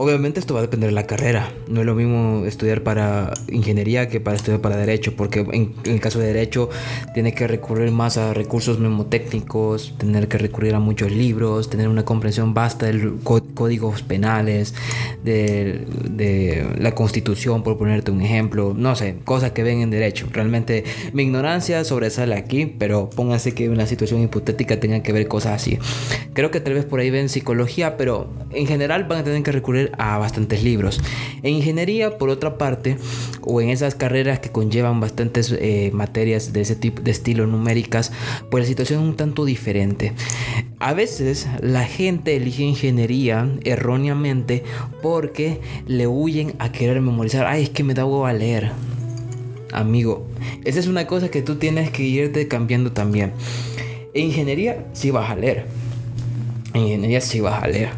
[0.00, 1.52] Obviamente esto va a depender de la carrera.
[1.66, 5.98] No es lo mismo estudiar para ingeniería que para estudiar para derecho, porque en, el
[5.98, 6.70] caso de derecho
[7.14, 12.04] tiene que recurrir más a recursos memotécnicos, tener que recurrir a muchos libros, tener una
[12.04, 14.72] comprensión vasta de códigos penales,
[15.24, 18.74] de, de, la constitución, por ponerte un ejemplo.
[18.76, 20.28] No sé, cosas que ven en derecho.
[20.32, 25.54] Realmente mi ignorancia sobresale aquí, pero pónganse que una situación hipotética tenga que ver cosas
[25.54, 25.76] así.
[26.34, 29.50] Creo que tal vez por ahí ven psicología, pero en general van a tener que
[29.50, 31.00] recurrir a bastantes libros.
[31.42, 32.98] En ingeniería, por otra parte,
[33.42, 38.12] o en esas carreras que conllevan bastantes eh, materias de ese tipo de estilo numéricas,
[38.50, 40.12] pues la situación es un tanto diferente.
[40.80, 44.64] A veces la gente elige ingeniería erróneamente
[45.02, 47.46] porque le huyen a querer memorizar.
[47.46, 48.72] Ay, es que me da a leer.
[49.72, 50.26] Amigo,
[50.64, 53.32] esa es una cosa que tú tienes que irte cambiando también.
[54.14, 55.66] En ingeniería sí vas a leer.
[56.74, 57.90] En ingeniería sí vas a leer.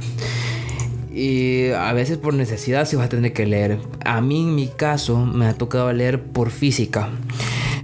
[1.13, 3.79] Y a veces por necesidad se va a tener que leer.
[4.05, 7.11] A mí en mi caso me ha tocado leer por física.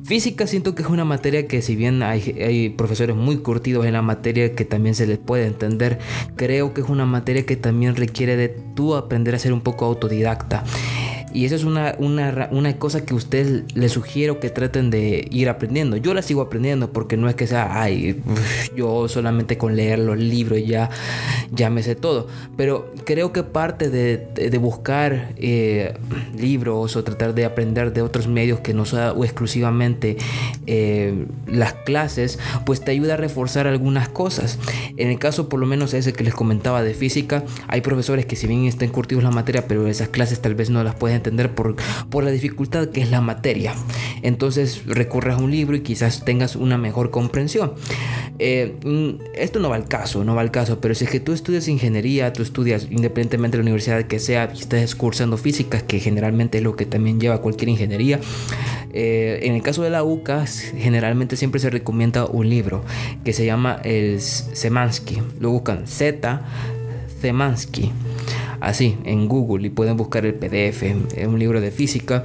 [0.05, 3.95] Física siento que es una materia que si bien hay, hay, profesores muy curtidos en
[3.95, 5.99] la materia que también se les puede entender,
[6.37, 9.85] creo que es una materia que también requiere de tú aprender a ser un poco
[9.85, 10.63] autodidacta.
[11.37, 15.51] Y eso es una, una, una cosa que ustedes les sugiero que traten de ir
[15.51, 15.99] aprendiendo.
[15.99, 18.23] Yo la sigo aprendiendo porque no es que sea, ay,
[18.75, 20.89] yo solamente con leer los libros ya,
[21.53, 22.27] ya me sé todo.
[22.57, 25.93] Pero creo que parte de, de buscar eh,
[26.39, 30.17] libros o tratar de aprender de otros medios que no sea exclusivamente
[30.67, 34.59] eh, las clases, pues te ayuda a reforzar algunas cosas.
[34.97, 38.37] En el caso por lo menos ese que les comentaba de física, hay profesores que
[38.37, 41.55] si bien están curtidos la materia, pero esas clases tal vez no las pueden entender
[41.55, 41.77] por,
[42.09, 43.75] por la dificultad que es la materia.
[44.23, 47.73] Entonces recurres a un libro y quizás tengas una mejor comprensión.
[48.39, 51.21] Eh, mm, esto no va al caso, no va al caso, pero si es que
[51.21, 56.01] tú estudias ingeniería, tú estudias independientemente de la universidad que sea, y cursando física, que
[56.01, 58.21] generalmente es lo que también lleva cualquier ingeniería,
[58.93, 62.85] eh, en el caso de la UCA, generalmente siempre se recomienda un libro
[63.25, 65.23] que se llama el Semansky.
[65.41, 66.43] Lo buscan Z
[68.61, 70.83] así en Google y pueden buscar el PDF.
[71.17, 72.23] Es un libro de física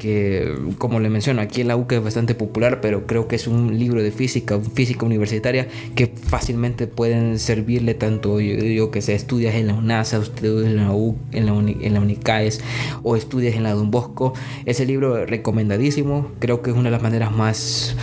[0.00, 3.46] que, como le menciono, aquí en la UCA es bastante popular, pero creo que es
[3.46, 9.54] un libro de física, física universitaria, que fácilmente pueden servirle tanto, yo, que sé, estudias
[9.54, 12.60] en la UNASA, estudias en la, U, en la, en la UNICAES
[13.02, 14.32] o estudias en la Don Bosco.
[14.64, 17.94] Ese libro recomendadísimo, creo que es una de las maneras más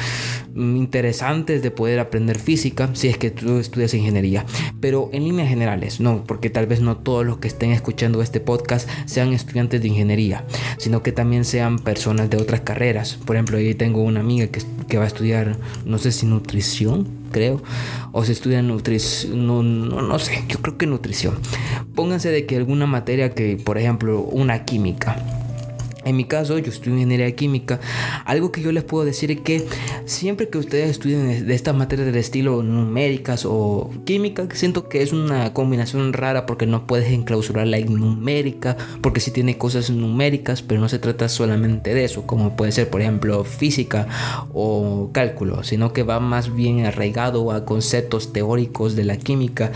[0.57, 4.45] interesantes de poder aprender física si es que tú estudias ingeniería.
[4.79, 8.39] Pero en líneas generales, no, porque tal vez no todos los que estén escuchando este
[8.39, 10.45] podcast sean estudiantes de ingeniería,
[10.77, 13.15] sino que también sean personas de otras carreras.
[13.25, 17.07] Por ejemplo, yo tengo una amiga que, que va a estudiar, no sé si nutrición,
[17.31, 17.61] creo,
[18.11, 21.35] o si estudia nutrición, no, no, no sé, yo creo que nutrición.
[21.95, 25.46] Pónganse de que alguna materia que, por ejemplo, una química
[26.07, 27.81] En mi caso, yo estudio ingeniería química.
[28.23, 29.67] Algo que yo les puedo decir es que
[30.05, 35.11] siempre que ustedes estudien de estas materias del estilo numéricas o química, siento que es
[35.11, 40.79] una combinación rara porque no puedes enclausurar la numérica, porque sí tiene cosas numéricas, pero
[40.79, 44.07] no se trata solamente de eso, como puede ser, por ejemplo, física
[44.53, 49.73] o cálculo, sino que va más bien arraigado a conceptos teóricos de la química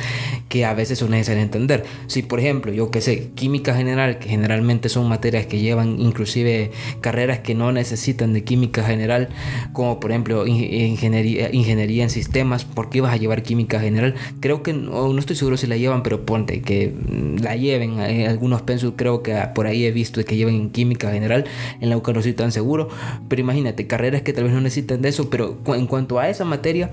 [0.47, 1.83] que a veces son necesarios entender.
[2.07, 6.69] Si, por ejemplo, yo que sé, química general, que generalmente son materias que llevan inclusive
[7.01, 9.29] carreras que no necesitan de química general,
[9.73, 14.13] como por ejemplo ingeniería, ingeniería en sistemas, ¿por qué vas a llevar química general?
[14.39, 18.27] Creo que, no, estoy seguro si la llevan, pero ponte que mm, la lleven, eh,
[18.27, 21.45] algunos pensos creo que por ahí he visto que lleven química general,
[21.79, 22.89] en la UCA no estoy tan seguro,
[23.27, 26.45] pero imagínate, carreras que tal vez no necesitan de eso, pero en cuanto a esa
[26.45, 26.91] materia,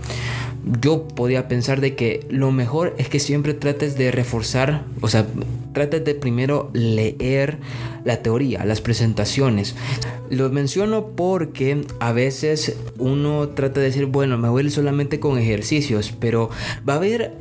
[0.81, 5.27] yo podía pensar de que lo mejor es que siempre trates de reforzar, o sea,
[5.73, 7.59] trates de primero leer
[8.05, 9.75] la teoría, las presentaciones.
[10.31, 16.13] Lo menciono porque a veces uno trata de decir, bueno, me voy solamente con ejercicios,
[16.19, 16.51] pero
[16.89, 17.35] va a haber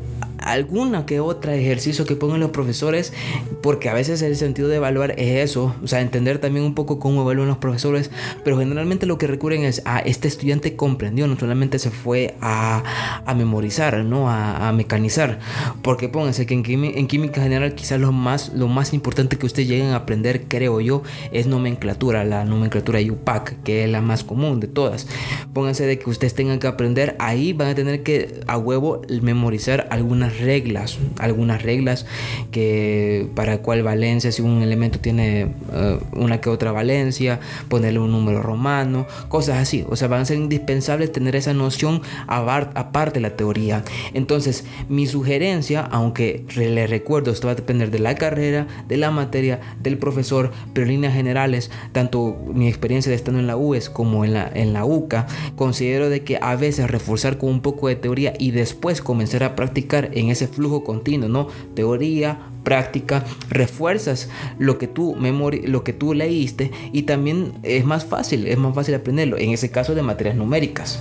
[0.52, 3.14] alguna que otra ejercicio que pongan los profesores,
[3.62, 7.00] porque a veces el sentido de evaluar es eso, o sea, entender también un poco
[7.00, 8.12] cómo evalúan los profesores,
[8.44, 12.84] pero generalmente lo que recurren es a este estudiante comprendió, no solamente se fue a,
[13.26, 14.30] a memorizar, ¿no?
[14.30, 15.40] A, a, mecanizar,
[15.82, 19.68] porque pónganse que en, en, química general quizás lo más, lo más importante que ustedes
[19.68, 24.60] lleguen a aprender, creo yo, es nomenclatura, la nomenclatura UPAC, que es la más común
[24.60, 25.08] de todas.
[25.54, 29.88] Pónganse de que ustedes tengan que aprender, ahí van a tener que a huevo memorizar
[29.92, 32.06] algunas reglas, algunas reglas
[32.52, 38.12] que para cuál valencia, si un elemento tiene eh, una que otra valencia, ponerle un
[38.12, 39.86] número romano, cosas así.
[39.90, 43.84] O sea, van a ser indispensables tener esa noción aparte de la teoría.
[44.14, 49.12] Entonces, mi sugerencia, aunque le recuerdo, esto va a depender de la carrera, de la
[49.12, 53.90] materia, del profesor, pero en líneas generales, tanto mi experiencia de estando en la UES
[53.90, 57.88] como en la, en la UCA, considero de que a veces reforzar con un poco
[57.88, 61.48] de teoría y después comenzar a practicar en ese flujo continuo, ¿no?
[61.74, 68.48] Teoría, práctica, refuerzas lo que tú lo que tú leíste y también es más fácil,
[68.48, 71.00] es más fácil aprenderlo, en ese caso de materias numéricas.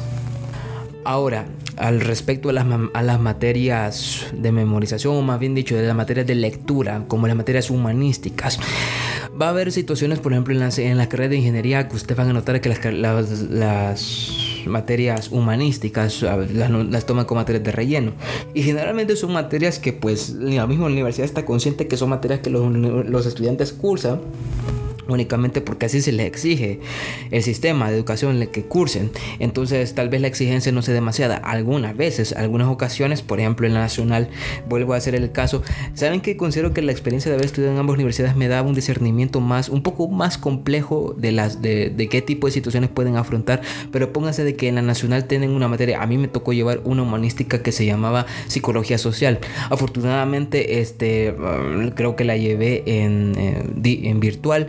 [1.05, 1.47] Ahora,
[1.77, 5.97] al respecto a las, a las, materias de memorización, o más bien dicho, de las
[5.97, 8.59] materias de lectura, como las materias humanísticas,
[9.41, 12.17] va a haber situaciones, por ejemplo, en las, en las carreras de ingeniería que ustedes
[12.17, 12.85] van a notar que las,
[13.51, 18.13] las materias humanísticas, las, toman como materias de relleno.
[18.55, 22.51] Y generalmente son materias que pues la misma universidad está consciente que son materias que
[22.51, 24.21] los, los estudiantes cursan
[25.09, 26.81] únicamente porque así se les exige
[27.31, 29.11] el sistema de educación en que cursen.
[29.39, 31.37] Entonces tal vez la exigencia no sea demasiada.
[31.37, 34.29] Algunas veces, algunas ocasiones, por ejemplo en la nacional,
[34.69, 35.63] vuelvo a hacer el caso,
[35.95, 38.75] saben que considero que la experiencia de haber estudiado en ambas universidades me daba un
[38.75, 43.17] discernimiento más, un poco más complejo de, las, de, de qué tipo de situaciones pueden
[43.17, 43.61] afrontar,
[43.93, 46.81] pero pónganse de que en la nacional tienen una materia, a mí me tocó llevar
[46.85, 49.39] una humanística que se llamaba psicología social.
[49.71, 51.35] Afortunadamente, este,
[51.95, 54.69] creo que la llevé en, eh, en virtual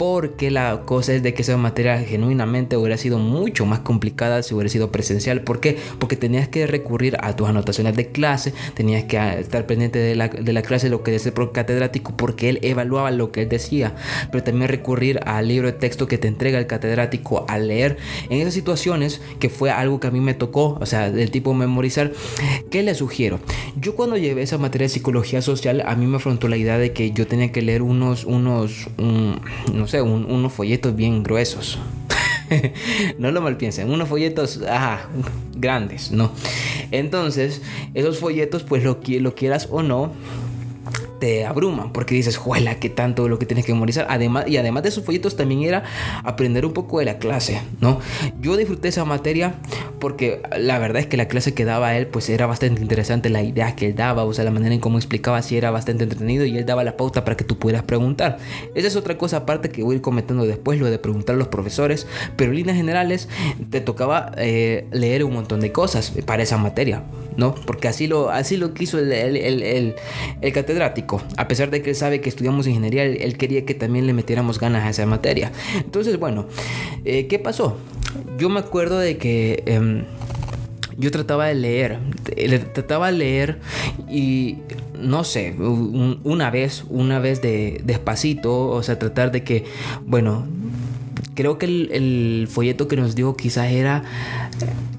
[0.00, 4.54] porque la cosa es de que esa materia genuinamente hubiera sido mucho más complicada si
[4.54, 5.42] hubiera sido presencial.
[5.42, 5.76] ¿Por qué?
[5.98, 10.28] Porque tenías que recurrir a tus anotaciones de clase, tenías que estar pendiente de la,
[10.28, 13.94] de la clase, lo que decía el catedrático, porque él evaluaba lo que él decía,
[14.32, 17.98] pero también recurrir al libro de texto que te entrega el catedrático a leer.
[18.30, 21.52] En esas situaciones, que fue algo que a mí me tocó, o sea, del tipo
[21.52, 22.10] memorizar,
[22.70, 23.38] ¿qué le sugiero?
[23.76, 26.94] Yo cuando llevé esa materia de psicología social, a mí me afrontó la idea de
[26.94, 31.78] que yo tenía que leer unos, unos, no unos folletos bien gruesos.
[33.18, 34.60] no lo mal piensen, unos folletos
[35.54, 36.32] grandes, ¿no?
[36.90, 37.62] Entonces,
[37.94, 40.12] esos folletos, pues lo, lo quieras o no,
[41.20, 44.06] te abruman porque dices, juela, qué tanto lo que tienes que memorizar.
[44.08, 45.84] Además, y además de esos folletos también era
[46.24, 48.00] aprender un poco de la clase, ¿no?
[48.40, 49.54] Yo disfruté esa materia
[50.00, 53.42] porque la verdad es que la clase que daba él, pues era bastante interesante, la
[53.42, 56.44] idea que él daba, o sea, la manera en cómo explicaba, sí era bastante entretenido
[56.44, 58.38] y él daba la pauta para que tú pudieras preguntar.
[58.74, 61.38] Esa es otra cosa aparte que voy a ir comentando después, lo de preguntar a
[61.38, 62.06] los profesores,
[62.36, 63.28] pero en líneas generales
[63.70, 67.02] te tocaba eh, leer un montón de cosas para esa materia,
[67.36, 67.54] ¿no?
[67.54, 69.94] Porque así lo, así lo quiso el, el,
[70.40, 74.06] el catedrático a pesar de que él sabe que estudiamos ingeniería, él, quería que también
[74.06, 75.52] le metiéramos ganas a esa materia.
[75.76, 76.46] Entonces, bueno,
[77.04, 77.76] eh, ¿qué pasó?
[78.38, 79.62] Yo me acuerdo de que...
[79.66, 80.04] Em,
[80.98, 81.98] yo trataba de leer,
[82.74, 83.58] trataba de leer
[84.10, 84.58] y
[85.00, 89.64] no sé, una vez, una vez de despacito, o sea, tratar de que,
[90.04, 90.46] bueno,
[91.34, 94.04] creo que el, folleto que nos dio quizás era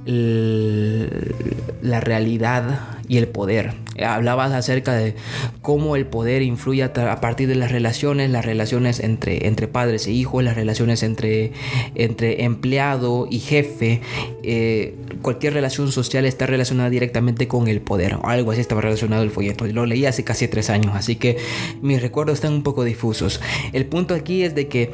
[0.06, 3.74] la realidad y el poder.
[4.02, 5.16] hablabas acerca de
[5.62, 10.12] cómo el poder influye a, partir de las relaciones, las relaciones entre, entre padres e
[10.12, 11.52] hijos, las relaciones entre,
[11.96, 14.00] entre empleado y jefe.
[14.44, 18.18] Eh, cualquier relación social está relacionada directamente con el poder.
[18.24, 19.68] Algo así estaba relacionado el folleto.
[19.68, 21.38] Lo leí hace casi tres años, así que
[21.82, 23.42] mis recuerdos están un poco difusos.
[23.74, 24.92] El punto aquí es de que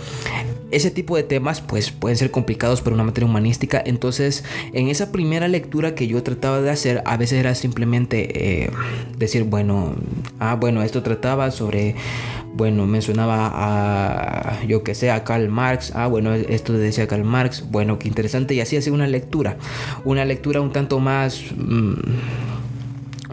[0.71, 3.81] ese tipo de temas pues pueden ser complicados para una materia humanística.
[3.85, 4.43] Entonces,
[4.73, 8.71] en esa primera lectura que yo trataba de hacer, a veces era simplemente eh,
[9.15, 9.93] decir, bueno,
[10.39, 11.93] ah, bueno, esto trataba sobre,
[12.55, 17.65] bueno, mencionaba a, yo que sé, a Karl Marx, ah, bueno, esto decía Karl Marx,
[17.69, 19.57] bueno, qué interesante, y así hacía una lectura,
[20.03, 21.43] una lectura un tanto más...
[21.55, 21.93] Mm,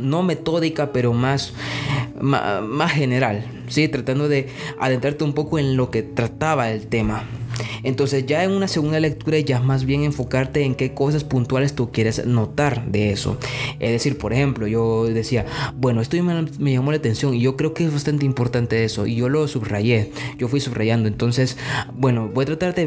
[0.01, 1.55] no metódica, pero más,
[2.21, 3.89] más, general, ¿sí?
[3.89, 4.49] tratando de
[4.79, 7.23] adentrarte un poco en lo que trataba el tema.
[7.83, 11.91] Entonces ya en una segunda lectura ya más bien enfocarte en qué cosas puntuales tú
[11.93, 13.39] quieres notar de eso.
[13.81, 15.47] Es decir, por ejemplo, yo decía,
[15.77, 19.17] bueno, esto me, llamó la atención y yo creo que es bastante importante eso y
[19.17, 21.09] yo lo subrayé, yo fui subrayando.
[21.09, 21.57] Entonces,
[21.95, 22.87] bueno, voy a tratar de,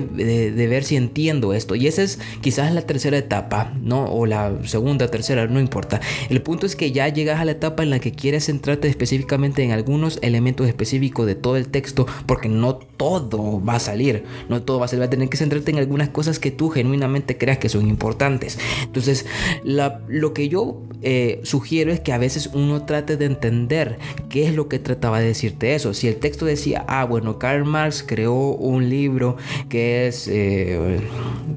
[0.51, 4.05] de ver si entiendo esto y esa es quizás la tercera etapa, ¿no?
[4.05, 6.01] O la segunda, tercera, no importa.
[6.29, 9.63] El punto es que ya llegas a la etapa en la que quieres centrarte específicamente
[9.63, 14.63] en algunos elementos específicos de todo el texto porque no todo va a salir, no
[14.63, 17.69] todo va a a tener que centrarte en algunas cosas que tú genuinamente creas que
[17.69, 18.57] son importantes.
[18.83, 19.25] Entonces,
[19.63, 24.55] lo que yo eh, sugiero es que a veces uno trate de entender qué es
[24.55, 25.93] lo que trataba de decirte eso.
[25.93, 29.37] Si el texto decía, ah, bueno, Karl Marx creó un libro
[29.69, 30.99] que es eh,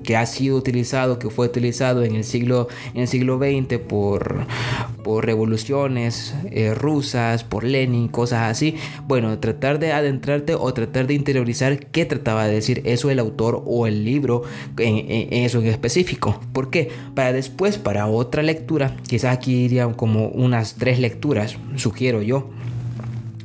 [0.05, 4.47] que ha sido utilizado, que fue utilizado en el siglo en el siglo XX por
[5.03, 8.77] por revoluciones eh, rusas, por Lenin, cosas así.
[9.07, 13.63] Bueno, tratar de adentrarte o tratar de interiorizar qué trataba de decir eso el autor
[13.67, 14.43] o el libro
[14.79, 16.41] en, eso en específico.
[16.53, 16.91] ¿Por qué?
[17.15, 22.51] Para después, para otra lectura, quizás aquí irían como unas tres lecturas, sugiero yo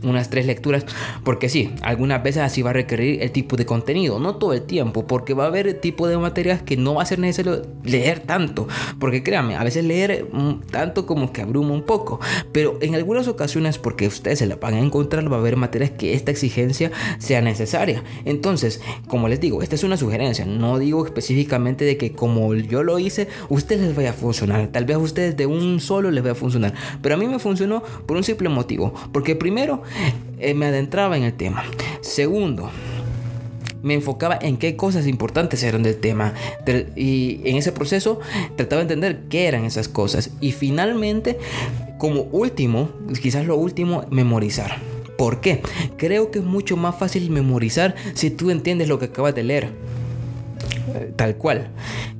[0.05, 0.85] unas tres lecturas,
[1.23, 4.61] porque sí, algunas veces así va a requerir el tipo de contenido, no todo el
[4.63, 8.19] tiempo, porque va a haber tipo de materias que no va a ser necesario leer
[8.19, 8.67] tanto,
[8.99, 12.19] porque créanme, a veces leer mm, tanto como que abruma un poco,
[12.51, 15.91] pero en algunas ocasiones, porque ustedes se la van a encontrar, va a haber materias
[15.91, 18.03] que esta exigencia sea necesaria.
[18.25, 22.83] Entonces, como les digo, esta es una sugerencia, no digo específicamente de que como yo
[22.83, 26.23] lo hice, ustedes les vaya a funcionar, tal vez a ustedes de un solo les
[26.23, 29.83] vaya a funcionar, pero a mí me funcionó por un simple motivo, porque primero,
[30.39, 31.63] eh, me adentraba en el tema.
[32.01, 32.69] Segundo,
[33.81, 36.33] me enfocaba en qué cosas importantes eran del tema
[36.95, 38.19] y en ese proceso
[38.55, 41.37] trataba de entender qué eran esas cosas y finalmente
[41.97, 42.89] como último,
[43.21, 44.77] quizás lo último, memorizar.
[45.17, 45.61] ¿Por qué?
[45.97, 49.69] Creo que es mucho más fácil memorizar si tú entiendes lo que acabas de leer.
[51.15, 51.69] Tal cual.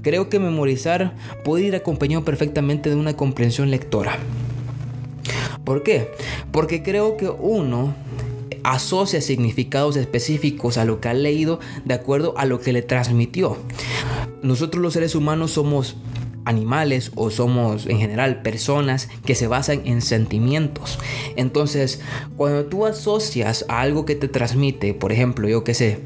[0.02, 1.14] Creo que memorizar
[1.44, 4.18] puede ir acompañado perfectamente de una comprensión lectora.
[5.66, 6.12] ¿Por qué?
[6.52, 7.94] Porque creo que uno
[8.64, 13.58] asocia significados específicos a lo que ha leído de acuerdo a lo que le transmitió.
[14.42, 15.96] Nosotros los seres humanos somos
[16.46, 21.00] animales o somos en general personas que se basan en sentimientos.
[21.36, 22.02] Entonces,
[22.38, 26.00] cuando tú asocias a algo que te transmite, por ejemplo, yo qué sé,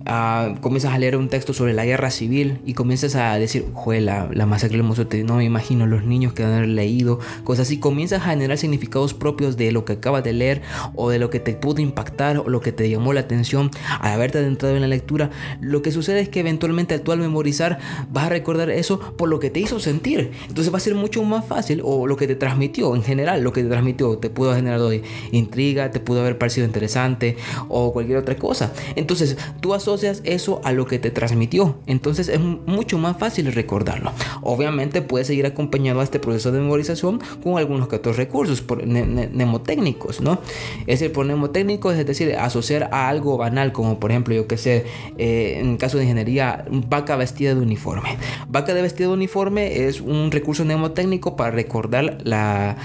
[0.00, 4.28] uh, comienzas a leer un texto sobre la guerra civil y comienzas a decir, juela,
[4.32, 8.22] la, masacre del Mozote, no me imagino los niños que han leído, cosas así, comienzas
[8.22, 10.62] a generar significados propios de lo que acabas de leer
[10.94, 13.70] o de lo que te pudo impactar o lo que te llamó la atención
[14.00, 15.30] al haberte adentrado en la lectura.
[15.60, 17.78] Lo que sucede es que eventualmente al tú al memorizar
[18.10, 20.32] vas a recordar eso por lo que te hizo sentir.
[20.48, 23.52] Entonces va a ser mucho más fácil, o lo que te transmitió en general, lo
[23.52, 24.90] que te transmitió, te pudo haber generado
[25.32, 27.36] intriga, te pudo haber parecido interesante
[27.68, 28.72] o cualquier otra cosa.
[28.96, 31.76] Entonces tú asocias eso a lo que te transmitió.
[31.86, 34.12] Entonces es mucho más fácil recordarlo.
[34.42, 38.86] Obviamente puedes seguir acompañado a este proceso de memorización con algunos que otros recursos por,
[38.86, 40.40] mnemotécnicos, ¿no?
[40.80, 44.56] Es decir, por mnemotécnicos, es decir, asociar a algo banal, como por ejemplo, yo que
[44.56, 44.84] sé,
[45.18, 48.16] eh, en caso de ingeniería, vaca vestida de uniforme.
[48.48, 52.76] Vaca de vestida de uniforme es un recurso mnemotécnico para recordar la,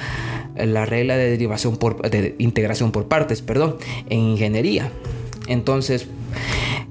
[0.56, 3.78] la regla de derivación por de integración por partes, perdón,
[4.10, 4.92] en ingeniería.
[5.48, 6.08] Entonces,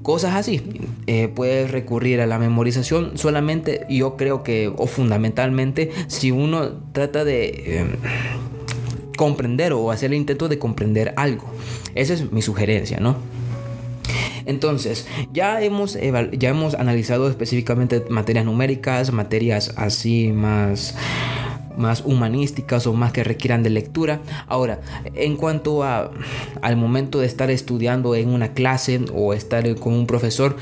[0.05, 0.61] cosas así.
[1.07, 7.25] Eh, puedes recurrir a la memorización solamente, yo creo que, o fundamentalmente, si uno trata
[7.25, 7.87] de em,
[9.17, 11.45] comprender o hacer el intento de comprender algo.
[11.95, 13.15] Esa es mi sugerencia, ¿no?
[14.45, 15.97] Entonces, ya hemos,
[16.33, 20.95] ya hemos analizado específicamente materias numéricas, materias así más
[21.77, 24.21] más humanísticas o más que requieran de lectura.
[24.47, 24.81] Ahora,
[25.13, 26.11] en cuanto a,
[26.61, 30.55] al momento de estar estudiando en una clase o estar con un profesor,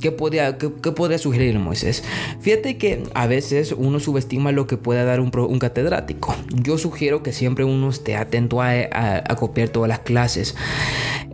[0.00, 2.04] ¿qué podría, qué, podría sugerir Moisés?
[2.40, 6.34] Fíjate que a veces uno subestima lo que pueda dar un, catedrático.
[6.54, 10.54] Yo sugiero que siempre uno esté atento a, a copiar todas las clases.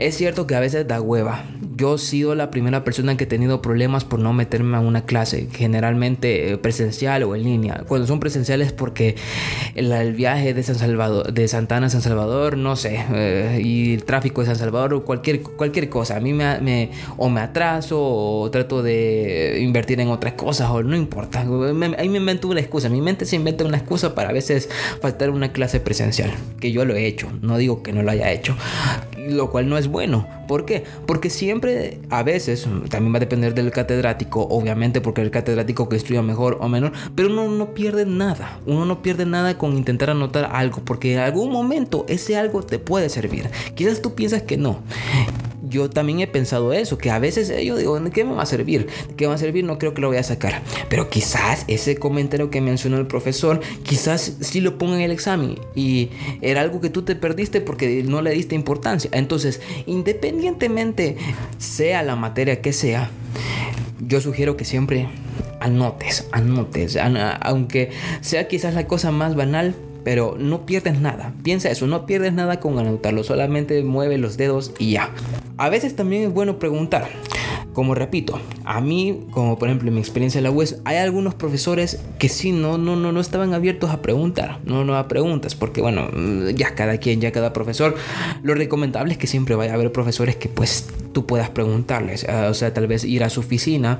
[0.03, 1.45] Es cierto que a veces da hueva.
[1.77, 5.05] Yo he sido la primera persona que he tenido problemas por no meterme a una
[5.05, 7.85] clase, generalmente eh, presencial o en línea.
[7.87, 9.17] Cuando son presenciales porque
[9.75, 14.05] el, viaje de San Salvador, de Santana a San Salvador, no sé, eh, y el
[14.05, 16.17] tráfico de San Salvador o cualquier, cualquier cosa.
[16.17, 20.97] A mí me, o me atraso o trato de invertir en otras cosas o no
[20.97, 21.45] importa.
[21.99, 22.89] ahí me invento una excusa.
[22.89, 24.69] Mi mente se inventa una excusa para a veces
[25.01, 27.29] faltar una clase presencial, que yo lo he hecho.
[27.41, 28.57] No digo que no lo haya hecho,
[29.17, 30.27] lo cual no es bueno.
[30.49, 30.85] ¿Por qué?
[31.07, 31.62] Porque siempre,
[32.11, 36.59] a veces, también va a depender del catedrático, obviamente, porque el catedrático que estudia mejor
[36.61, 38.61] o menor, pero uno no pierde nada.
[38.67, 42.79] Uno no pierde nada con intentar anotar algo, porque en algún momento ese algo te
[42.79, 43.49] puede servir.
[43.75, 44.83] Quizás tú piensas que no
[45.73, 48.43] yo también he pensado eso, que a veces eh, yo digo, ¿de qué me va
[48.43, 48.87] a servir?
[49.09, 49.65] ¿De qué va a servir?
[49.65, 50.63] No creo que lo voy a sacar.
[50.89, 55.59] Pero quizás ese comentario que mencionó el profesor, quizás sí lo ponga en el examen
[55.75, 56.11] y
[56.43, 59.11] era algo que tú te perdiste porque no le diste importancia.
[59.15, 61.17] Entonces, independientemente
[61.59, 63.11] sea la materia que sea,
[64.07, 65.09] yo sugiero que siempre
[65.61, 66.99] anotes, anotes,
[67.41, 71.33] aunque sea quizás la cosa más banal, pero no pierdes nada.
[71.43, 75.11] Piensa eso, no pierdes nada con anotarlo, solamente mueve los dedos y ya.
[75.57, 77.09] A veces también es bueno preguntar.
[77.73, 81.35] Como repito, a mí, como por ejemplo en mi experiencia en la UES, hay algunos
[81.35, 85.55] profesores que sí no, no, no, no estaban abiertos a preguntar, no, no a preguntas,
[85.55, 86.09] porque bueno,
[86.55, 87.95] ya cada quien, ya cada profesor,
[88.43, 92.49] lo recomendable es que siempre vaya a haber profesores que pues tú puedas preguntarles, ah,
[92.51, 93.99] o sea, tal vez ir a su oficina,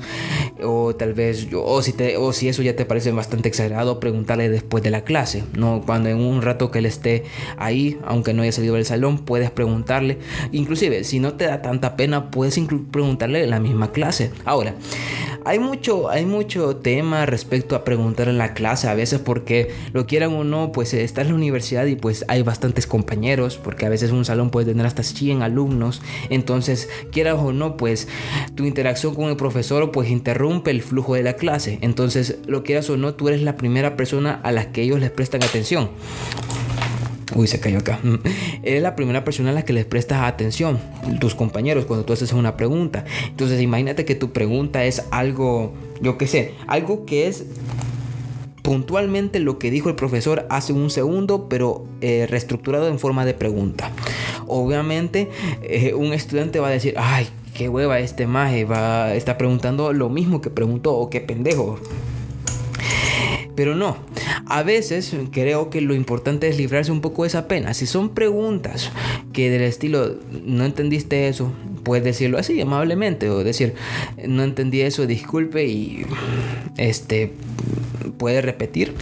[0.63, 4.49] o tal vez, o si, te, o si eso ya te parece bastante exagerado, preguntarle
[4.49, 7.25] después de la clase, no cuando en un rato que él esté
[7.57, 10.19] ahí, aunque no haya salido del salón, puedes preguntarle,
[10.53, 12.59] inclusive si no te da tanta pena, puedes
[12.91, 14.31] preguntarle la misma clase.
[14.45, 14.75] Ahora,
[15.45, 20.07] hay mucho, hay mucho tema respecto a preguntar en la clase, a veces porque lo
[20.07, 23.89] quieran o no, pues está en la universidad y pues hay bastantes compañeros, porque a
[23.89, 28.09] veces un salón puede tener hasta 100 alumnos, entonces quieras o no, pues
[28.55, 32.89] tu interacción con el profesor pues interrumpe el flujo de la clase, entonces lo quieras
[32.91, 35.91] o no, tú eres la primera persona a la que ellos les prestan atención.
[37.35, 37.99] Uy, se cayó acá.
[38.63, 40.79] Eres la primera persona a la que les prestas atención,
[41.21, 43.05] tus compañeros, cuando tú haces una pregunta.
[43.29, 47.45] Entonces, imagínate que tu pregunta es algo, yo qué sé, algo que es
[48.63, 53.35] puntualmente lo que dijo el profesor hace un segundo, pero eh, reestructurado en forma de
[53.35, 53.91] pregunta.
[54.47, 55.31] Obviamente,
[55.63, 60.09] eh, un estudiante va a decir, ay, qué hueva este maje, va, está preguntando lo
[60.09, 61.79] mismo que preguntó, o qué pendejo.
[63.55, 63.97] Pero no,
[64.47, 67.75] a veces creo que lo importante es librarse un poco de esa pena.
[67.75, 68.91] Si son preguntas
[69.33, 73.75] que del estilo, no entendiste eso, puedes decirlo así amablemente o decir,
[74.27, 76.07] no entendí eso, disculpe y
[76.77, 77.33] este
[78.23, 78.95] puede repetir.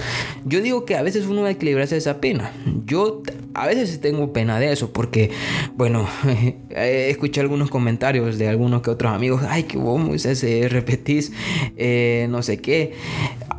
[0.46, 2.52] Yo digo que a veces uno hay que librarse de esa pena.
[2.86, 5.30] Yo a veces tengo pena de eso porque,
[5.76, 6.08] bueno,
[6.70, 10.42] he escuchado algunos comentarios de algunos que otros amigos, ay, que vos Moisés
[10.72, 11.32] repetís,
[11.76, 12.94] eh, no sé qué.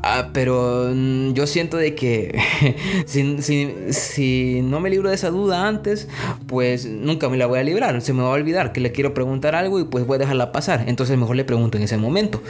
[0.03, 2.36] Ah, pero mm, yo siento de que
[3.05, 6.07] si, no me libro de esa duda antes,
[6.47, 8.01] pues nunca me la voy a librar.
[8.01, 10.51] Se me va a olvidar que le quiero preguntar algo y pues voy a dejarla
[10.51, 10.86] pasar.
[10.88, 12.41] Entonces mejor le pregunto en ese momento.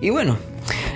[0.00, 0.38] Y bueno,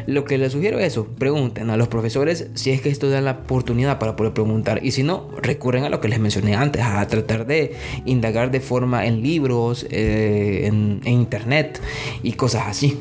[0.07, 1.07] lo que les sugiero es eso.
[1.07, 4.81] Pregunten a los profesores si es que esto da la oportunidad para poder preguntar.
[4.83, 7.75] Y si no, recurren a lo que les mencioné antes, a tratar de
[8.05, 11.81] indagar de forma en libros, eh, en internet
[12.23, 12.99] y cosas así.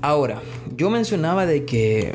[0.00, 0.40] Ahora,
[0.76, 2.14] yo mencionaba de que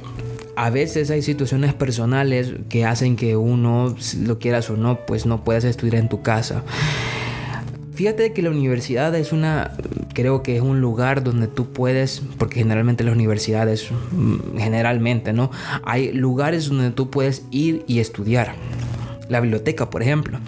[0.56, 5.44] a veces hay situaciones personales que hacen que uno, lo quieras o no, pues no
[5.44, 6.64] puedas estudiar en tu casa.
[7.96, 9.72] Fíjate que la universidad es una,
[10.14, 15.52] creo que es un lugar donde tú puedes, porque generalmente las universidades, mm, generalmente, ¿no?
[15.84, 18.56] Hay lugares donde tú puedes ir y estudiar.
[19.30, 20.40] La biblioteca, por ejemplo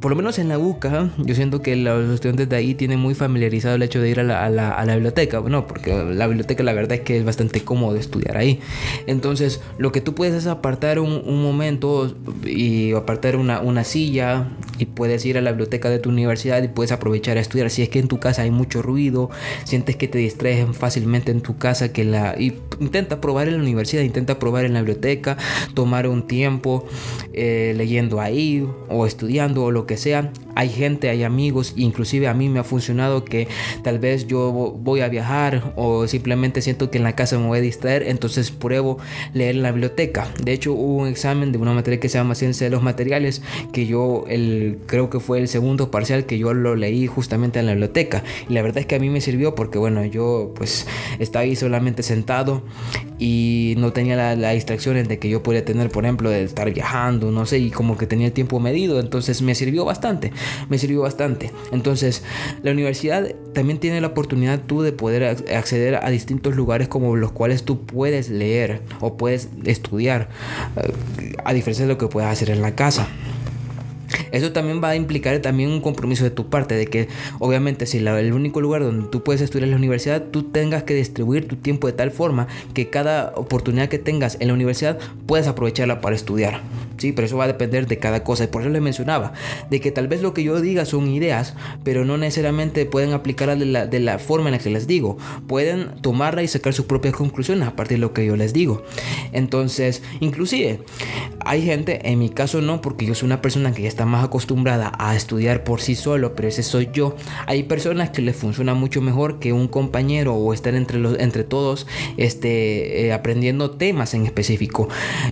[0.00, 3.14] por lo menos en la UCA, yo siento que los estudiantes de ahí tienen muy
[3.14, 5.66] familiarizado el hecho de ir a la, biblioteca, ¿no?
[5.66, 8.60] Porque la biblioteca la verdad es que es bastante cómodo estudiar ahí.
[9.06, 14.48] Entonces, lo que tú puedes es apartar un, momento y apartar una, una, silla
[14.78, 17.68] y puedes ir a la biblioteca de tu universidad y puedes aprovechar a estudiar.
[17.68, 19.28] Si es que en tu casa hay mucho ruido,
[19.64, 22.36] sientes que te distraes fácilmente en tu casa, que la...
[22.38, 25.36] Y intenta probar en la universidad, intenta probar en la biblioteca,
[25.74, 26.86] tomar un tiempo
[27.34, 32.28] eh, leyendo ahí o estudiando o lo que que sea, hay gente, hay amigos, inclusive
[32.28, 33.48] a mí me ha funcionado que
[33.82, 37.58] tal vez yo voy a viajar o simplemente siento que en la casa me voy
[37.58, 38.98] a distraer, entonces pruebo
[39.34, 40.28] leer en la biblioteca.
[40.44, 43.42] De hecho, hubo un examen de una materia que se llama Ciencia de los Materiales
[43.72, 47.66] que yo el creo que fue el segundo parcial que yo lo leí justamente en
[47.66, 48.22] la biblioteca.
[48.48, 50.86] Y la verdad es que a mí me sirvió porque, bueno, yo pues
[51.18, 52.62] estaba ahí solamente sentado
[53.18, 56.72] y no tenía las la distracciones de que yo podía tener, por ejemplo, de estar
[56.72, 59.00] viajando, no sé, y como que tenía el tiempo medido.
[59.00, 60.32] Entonces me sirvió bastante,
[60.68, 61.50] me sirvió bastante.
[61.72, 62.22] Entonces,
[62.62, 65.24] la universidad también tiene la oportunidad tú de poder
[65.54, 70.28] acceder a distintos lugares como los cuales tú puedes leer o puedes estudiar,
[70.76, 70.92] eh,
[71.44, 73.08] a diferencia de lo que puedes hacer en la casa.
[74.32, 77.08] Eso también va a implicar también un compromiso de tu parte, de que
[77.38, 80.94] obviamente si el único lugar donde tú puedes estudiar en la universidad, tú tengas que
[80.94, 85.46] distribuir tu tiempo de tal forma que cada oportunidad que tengas en la universidad puedas
[85.46, 86.62] aprovecharla para estudiar.
[86.98, 88.44] Sí, pero eso va a depender de cada cosa.
[88.44, 89.32] Y por eso le mencionaba,
[89.70, 93.58] de que tal vez lo que yo diga son ideas, pero no necesariamente pueden aplicarlas
[93.58, 95.16] de la, de la forma en la que les digo.
[95.46, 98.82] Pueden tomarla y sacar sus propias conclusiones a partir de lo que yo les digo.
[99.32, 100.80] Entonces, inclusive,
[101.44, 104.24] hay gente, en mi caso no, porque yo soy una persona que ya está más
[104.24, 107.16] acostumbrada a estudiar por sí solo, pero ese soy yo.
[107.46, 111.44] Hay personas que les funciona mucho mejor que un compañero o estar entre, los, entre
[111.44, 111.86] todos
[112.16, 114.88] este, eh, aprendiendo temas en específico.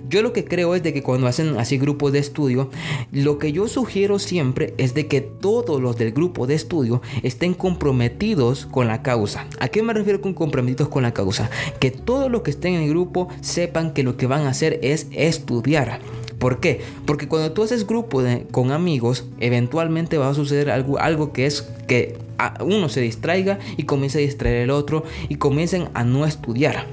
[0.08, 2.70] Yo lo que creo es de que cuando hacen así grupos de estudio,
[3.12, 7.54] lo que yo sugiero siempre es de que todos los del grupo de estudio estén
[7.54, 9.46] comprometidos con la causa.
[9.60, 11.50] ¿A qué me refiero con comprometidos con la causa?
[11.80, 14.78] Que todos los que estén en el grupo sepan que lo que van a hacer
[14.82, 16.00] es estudiar.
[16.38, 16.80] ¿Por qué?
[17.04, 21.62] Porque cuando tú haces grupo con amigos, eventualmente va a suceder algo, algo que es
[21.86, 22.16] que
[22.60, 26.86] uno se distraiga y comience a distraer el otro y comiencen a no estudiar.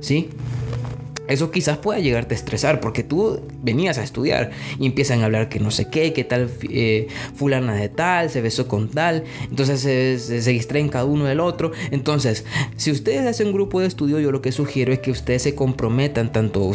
[0.00, 0.30] ¿Sí?
[1.28, 5.48] Eso quizás pueda llegarte a estresar porque tú venías a estudiar y empiezan a hablar
[5.48, 9.80] que no sé qué, que tal eh, fulana de tal, se besó con tal, entonces
[9.80, 11.72] se, se, distraen cada uno del otro.
[11.90, 12.44] Entonces,
[12.76, 15.54] si ustedes hacen un grupo de estudio, yo lo que sugiero es que ustedes se
[15.54, 16.70] comprometan, tanto,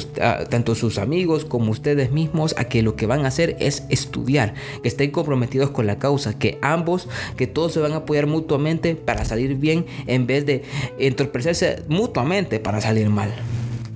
[0.50, 4.54] tanto sus amigos como ustedes mismos, a que lo que van a hacer es estudiar,
[4.82, 8.96] que estén comprometidos con la causa, que ambos, que todos se van a apoyar mutuamente
[8.96, 10.64] para salir bien en vez de
[11.00, 13.34] entorpecerse mutuamente para salir mal.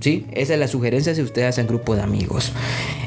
[0.06, 0.24] ¿Sí?
[0.30, 2.52] Esa es la sugerencia si ustedes hacen grupo de amigos.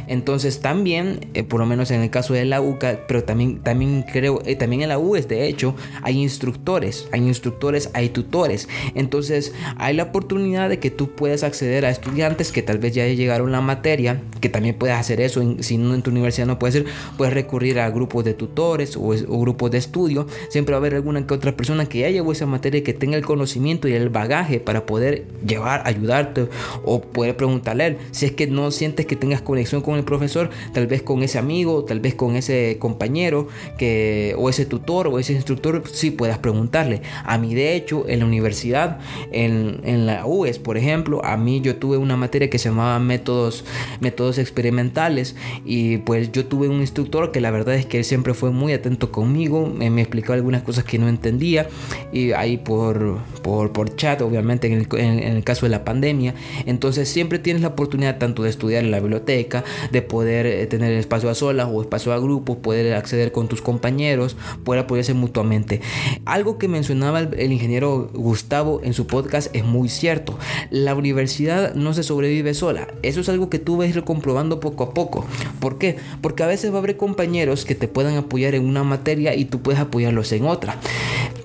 [0.10, 4.04] Entonces también, eh, por lo menos en el caso de la UCA, pero también, también
[4.12, 8.68] creo, eh, también en la UES de hecho, hay instructores, hay instructores, hay tutores.
[8.96, 13.08] Entonces hay la oportunidad de que tú puedas acceder a estudiantes que tal vez ya
[13.08, 16.74] llegaron la materia, que también puedes hacer eso, si no en tu universidad no puedes
[16.74, 16.86] ser,
[17.16, 20.28] puedes recurrir a grupos de tutores o, o grupos de estudio.
[20.50, 22.94] Siempre va a haber alguna que otra persona que ya llevó esa materia y que
[22.94, 26.50] tenga el conocimiento y el bagaje para poder llevar, ayudarte
[26.90, 27.98] o poder preguntarle él.
[28.12, 31.38] Si es que no sientes que tengas conexión con el profesor, tal vez con ese
[31.38, 36.40] amigo, tal vez con ese compañero que, o ese tutor o ese instructor, sí puedas
[36.40, 37.02] preguntarle.
[37.24, 39.00] A mí, de hecho, en la universidad,
[39.32, 43.00] en, en la UES, por ejemplo, a mí yo tuve una materia que se llamaba
[43.00, 43.66] métodos,
[44.00, 45.36] métodos experimentales
[45.66, 48.74] y pues yo tuve un instructor que la verdad es que él siempre fue muy
[48.74, 51.68] atento conmigo, me, me explicó algunas cosas que no entendía
[52.12, 56.34] y ahí por, por, por chat, obviamente en el, en el caso de la pandemia.
[56.66, 60.92] Entonces siempre tienes la oportunidad tanto de estudiar en la biblioteca, de poder eh, tener
[60.94, 65.82] espacio a solas o espacio a grupos, poder acceder con tus compañeros, poder apoyarse mutuamente.
[66.26, 70.38] Algo que mencionaba el, ingeniero Gustavo en su podcast es muy cierto.
[70.70, 72.88] La universidad no se sobrevive sola.
[73.02, 75.26] Eso es algo que tú vas a ir comprobando poco a poco.
[75.60, 75.98] ¿Por qué?
[76.22, 79.46] Porque a veces va a haber compañeros que te puedan apoyar en una materia y
[79.46, 80.78] tú puedes apoyarlos en otra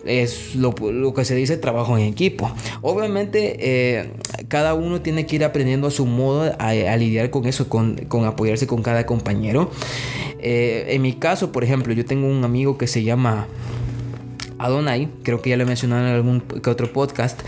[0.07, 2.51] es lo, que se dice trabajo en equipo.
[2.83, 4.11] Obviamente eh,
[4.49, 8.25] cada uno tiene que ir aprendiendo a su modo a, lidiar con eso, con, con,
[8.25, 9.71] apoyarse con cada compañero.
[10.39, 13.47] Eh, en mi caso, por ejemplo, yo tengo un amigo que se llama
[14.59, 17.41] Adonai, creo que ya lo he mencionado en algún que otro podcast,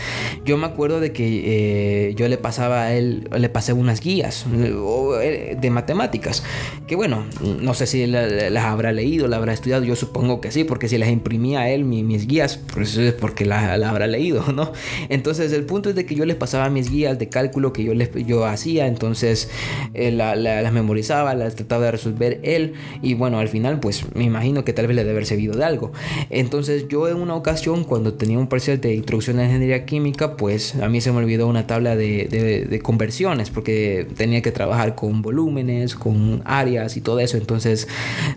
[0.45, 4.45] yo me acuerdo de que eh, yo le pasaba a él, le pasé unas guías
[4.53, 6.43] eh, de matemáticas,
[6.87, 10.63] que bueno, no sé si las habrá leído, las habrá estudiado, yo supongo que sí,
[10.63, 14.51] porque si las imprimía a él mis guías, pues es porque las la habrá leído,
[14.53, 14.71] ¿no?
[15.09, 17.93] Entonces el punto es de que yo les pasaba mis guías de cálculo que yo,
[17.93, 19.49] les, yo hacía, entonces
[19.93, 24.63] eh, las memorizaba, las trataba de resolver él, y bueno, al final pues me imagino
[24.63, 25.91] que tal vez le debe haber servido de algo.
[26.29, 30.35] Entonces yo yo en una ocasión, cuando tenía un parcial de introducción a ingeniería química,
[30.35, 35.21] pues a mí se me olvidó una tabla de, conversiones, porque tenía que trabajar con
[35.21, 37.37] volúmenes, con áreas y todo eso.
[37.37, 37.87] Entonces,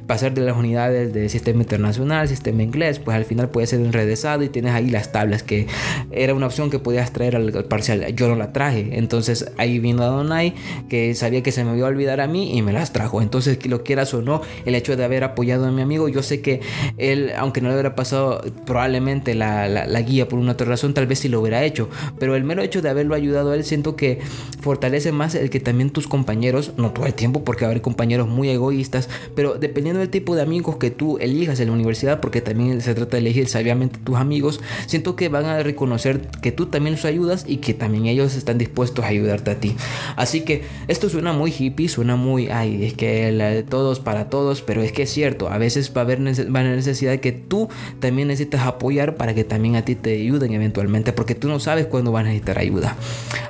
[0.07, 4.43] pasar de las unidades de sistema internacional, sistema inglés, pues al final puede ser enredesado
[4.43, 5.67] y tienes ahí las tablas, que
[6.11, 8.15] era una opción que podías traer al, parcial.
[8.15, 8.99] Yo no la traje.
[8.99, 10.55] Entonces, ahí vino Adonai,
[10.89, 13.23] que sabía que se me iba a olvidar a mí y me las trajo.
[13.23, 16.23] Entonces, que lo quieras o no, el hecho de haber apoyado a mi amigo, yo
[16.23, 16.61] sé que
[16.99, 21.07] él, aunque no le hubiera pasado probablemente la, la, guía por una otra razón, tal
[21.07, 21.89] vez si lo hubiera hecho.
[22.19, 24.21] Pero el mero hecho de haberlo ayudado a él, siento que
[24.61, 27.83] fortalece más el que también tus compañeros, no todo el tiempo, porque va a haber
[27.83, 32.21] compañeros muy egoístas, pero dependiendo del tipo de amigos que tú elijas en la universidad,
[32.21, 36.53] porque también se trata de elegir sabiamente tus amigos, siento que van a reconocer que
[36.53, 39.77] tú también los ayudas y que también ellos están dispuestos a ayudarte a ti.
[40.17, 44.29] Así que esto suena muy hippie, suena muy, ay, es que la de todos para
[44.29, 47.19] todos, pero es que es cierto, a veces va a haber, va a haber necesidad
[47.21, 47.69] que tú
[48.01, 51.87] también necesitas apoyar para que también a ti te ayuden eventualmente, porque tú no sabes
[51.87, 52.97] cuándo vas a necesitar ayuda.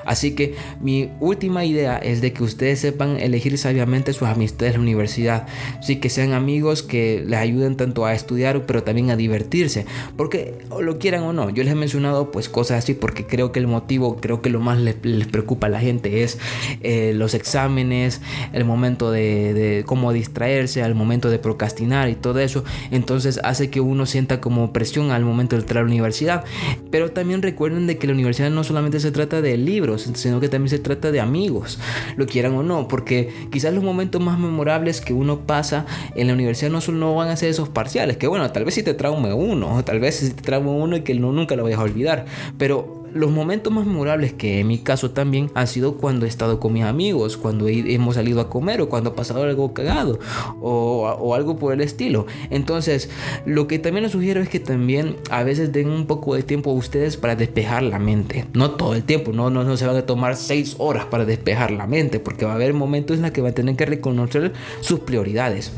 [0.05, 4.81] Así que mi última idea es de que ustedes sepan elegir sabiamente sus amistades en
[4.81, 5.47] la universidad.
[5.83, 9.87] Sí, que sean amigos que les ayuden tanto a estudiar, pero también a divertirse.
[10.17, 13.61] Porque lo quieran o no, yo les he mencionado pues cosas así porque creo que
[13.61, 16.39] el motivo, creo que lo más les, preocupa a la gente es
[16.83, 18.21] eh, los exámenes,
[18.53, 22.65] el momento de, cómo distraerse, al momento de procrastinar y todo eso.
[22.91, 24.73] Entonces hace que uno sienta como
[25.11, 26.45] al momento de entrar a la universidad.
[26.91, 30.49] Pero también recuerden de que la universidad no solamente se trata de libros, sino que
[30.49, 31.79] también se trata de amigos,
[32.17, 36.35] lo quieran o no, porque quizás los momentos más memorables que uno pasa en la
[36.35, 39.33] universidad no solo van a ser esos parciales, que bueno, tal vez si te traume
[39.33, 42.25] uno, tal vez si te traume uno y que no, nunca lo vayas a olvidar,
[42.59, 46.61] pero los momentos más memorables que en mi caso también han sido cuando he estado
[46.61, 50.19] con mis amigos, cuando hemos salido a comer o cuando ha pasado algo cagado
[50.61, 52.27] o, algo por el estilo.
[52.51, 53.11] Entonces,
[53.47, 56.71] lo que también les sugiero es que también a veces den un poco de tiempo
[56.71, 58.47] a ustedes para despejar la mente.
[58.53, 61.71] No todo el tiempo, no, no, no se van a tomar seis horas para despejar
[61.71, 64.53] la mente, porque va a haber momentos en los que van a tener que reconocer
[64.81, 65.73] sus prioridades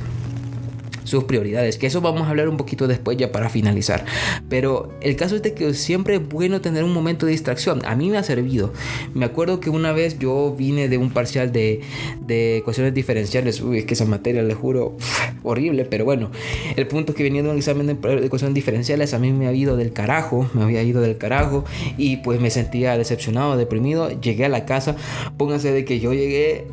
[1.05, 4.05] sus prioridades, que eso vamos a hablar un poquito después ya para finalizar.
[4.49, 7.83] Pero el caso es de que siempre es bueno tener un momento de distracción.
[7.85, 8.73] A mí me ha servido.
[9.15, 11.81] Me acuerdo que una vez yo vine de un parcial de,
[12.21, 13.61] de ecuaciones diferenciales.
[13.61, 14.97] Uy, es que esa materia, le juro,
[15.43, 15.85] horrible.
[15.85, 16.31] Pero bueno,
[16.77, 19.63] el punto es que venía de un examen de ecuaciones diferenciales, a mí me había
[19.63, 21.65] ido del carajo, me había ido del carajo
[21.97, 24.11] y pues me sentía decepcionado, deprimido.
[24.21, 24.97] Llegué a la casa,
[25.37, 26.67] pónganse de que yo llegué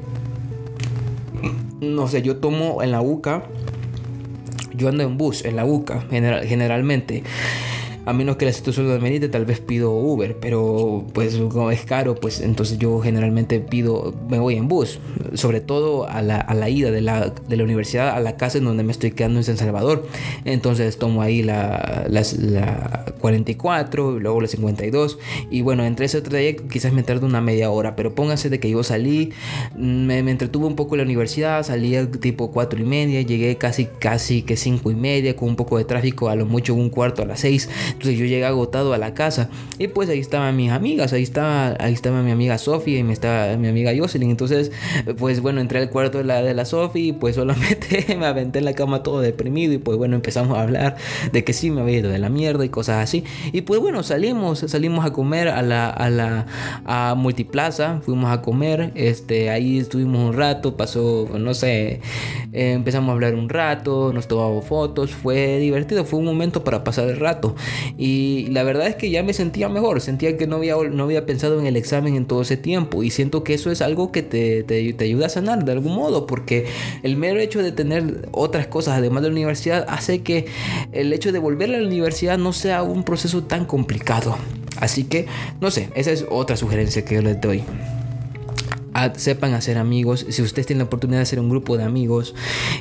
[1.82, 3.44] no sé, yo tomo en la UCA
[4.80, 7.24] yo ando en bus, en la UCA, generalmente
[8.10, 11.86] a menos que la situación lo amerite, tal vez pido Uber, pero pues como es
[11.86, 15.00] caro, pues entonces yo generalmente pido, me voy en bus,
[15.36, 18.58] sobre todo a la, a la ida de la, de la, universidad a la casa
[18.58, 20.08] en donde me estoy quedando en San Salvador.
[20.44, 25.20] Entonces tomo ahí la, la, 44 y luego la 52
[25.52, 28.72] y bueno, entre ese trayecto quizás me tarde una media hora, pero pónganse de que
[28.72, 29.34] yo salí,
[29.78, 33.86] me, me entretuve un poco en la universidad, salí tipo 4 y media, llegué casi
[33.86, 37.22] casi que 5 y media con un poco de tráfico, a lo mucho un cuarto
[37.22, 37.70] a las 6
[38.00, 41.76] entonces yo llegué agotado a la casa y pues ahí estaban mis amigas, ahí estaba,
[41.80, 44.30] ahí estaba mi amiga Sofía y me estaba mi amiga Jocelyn.
[44.30, 44.72] Entonces,
[45.18, 48.60] pues bueno, entré al cuarto de la, de la Sofía y pues solamente me aventé
[48.60, 50.96] en la cama todo deprimido y pues bueno, empezamos a hablar
[51.34, 53.26] de que sí me había ido de la mierda y cosas así.
[53.52, 56.46] Y pues bueno, salimos, salimos a comer a la, a la
[56.86, 62.00] a Multiplaza, fuimos a comer, este, ahí estuvimos un rato, pasó, no sé,
[62.54, 66.84] eh, empezamos a hablar un rato, nos tomamos fotos, fue divertido, fue un momento para
[66.84, 67.56] pasar el rato.
[67.98, 71.26] Y la verdad es que ya me sentía mejor, sentía que no había, no había
[71.26, 74.24] pensado en el examen en todo ese tiempo y siento que eso es algo que
[74.24, 76.66] te, te, te ayuda a sanar de algún modo, porque
[77.04, 80.46] el mero hecho de tener otras cosas además de la universidad hace que
[80.92, 84.38] el hecho de volver a la universidad no sea un proceso tan complicado.
[84.78, 85.26] Así que,
[85.60, 87.64] no sé, esa es otra sugerencia que yo les doy
[89.16, 90.26] sepan hacer amigos.
[90.30, 92.36] Si ustedes tienen la oportunidad de hacer un grupo de amigos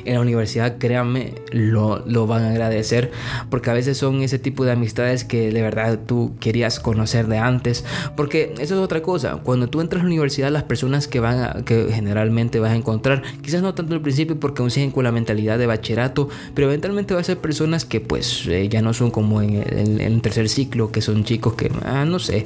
[0.05, 3.11] en la universidad, créanme, lo, lo, van a agradecer.
[3.49, 7.37] Porque a veces son ese tipo de amistades que de verdad tú querías conocer de
[7.37, 7.85] antes.
[8.15, 9.37] Porque eso es otra cosa.
[9.43, 12.75] Cuando tú entras a la universidad, las personas que van a, que generalmente vas a
[12.75, 16.67] encontrar, quizás no tanto al principio porque aún siguen con la mentalidad de bachillerato, pero
[16.67, 20.13] eventualmente va a ser personas que pues eh, ya no son como en el, en
[20.13, 22.45] el tercer ciclo, que son chicos que, ah, no sé,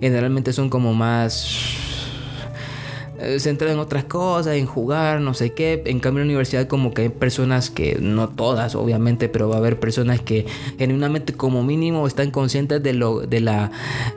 [0.00, 2.03] generalmente son como más
[3.18, 5.82] eh, centrado en otras cosas, en jugar, no sé qué.
[5.86, 9.56] En cambio, en la universidad, como que hay personas que, no todas, obviamente, pero va
[9.56, 10.46] a haber personas que
[10.78, 13.70] genuinamente, como mínimo, están conscientes de, lo, de, la,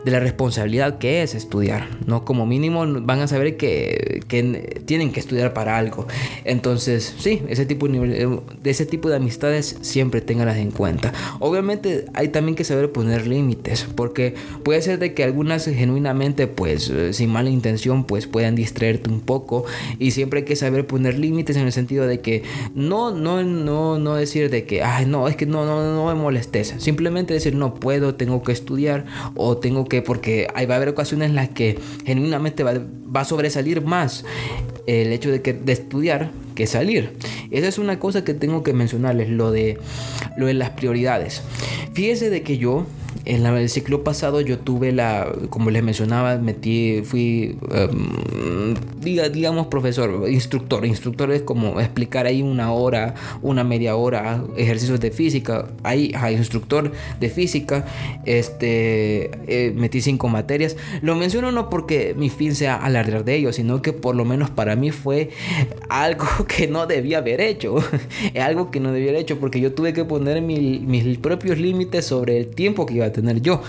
[0.04, 2.26] de la responsabilidad que es estudiar, ¿no?
[2.26, 6.08] Como mínimo, van a saber que, que tienen que estudiar para algo.
[6.44, 11.14] Entonces, sí, ese tipo de, ese tipo de amistades siempre tenganlas en cuenta.
[11.40, 14.34] Obviamente, hay también que saber poner límites, porque
[14.64, 19.22] puede ser de que algunas genuinamente, pues, eh, sin mala intención, pues puedan distraer un
[19.22, 19.66] poco
[20.00, 22.44] y siempre hay que saber poner límites en el sentido de que
[22.76, 26.16] no, no, no, no decir de que, ay, no, es que no, no, no me
[26.16, 26.76] molestes.
[26.78, 30.90] Simplemente decir, no puedo, tengo que estudiar o tengo que, porque hay, va a haber
[30.90, 34.26] ocasiones en las que genuinamente va, va a sobresalir más
[34.88, 37.12] el hecho de, que, de estudiar que salir.
[37.52, 39.78] Esa es una cosa que tengo que mencionarles, lo de,
[40.38, 41.44] lo de las prioridades.
[41.94, 42.86] Fíjese de que yo
[43.26, 49.68] en el ciclo pasado yo tuve la, como les mencionaba, metí, fui, em, diga, digamos,
[49.68, 50.86] profesor, instructor.
[50.86, 55.68] Instructor es como explicar ahí una hora, una media hora, ejercicios de física.
[55.84, 57.86] Ahí, instructor de física,
[58.26, 60.76] este, eh, metí cinco materias.
[61.02, 64.50] Lo menciono no porque mi fin sea alardear de ello, sino que por lo menos
[64.50, 65.30] para mí fue
[65.90, 67.76] algo que no debía haber hecho.
[68.42, 72.38] algo que no debía haber hecho porque yo tuve que poner mis propios límites sobre
[72.38, 73.62] el tiempo que iba tener yo.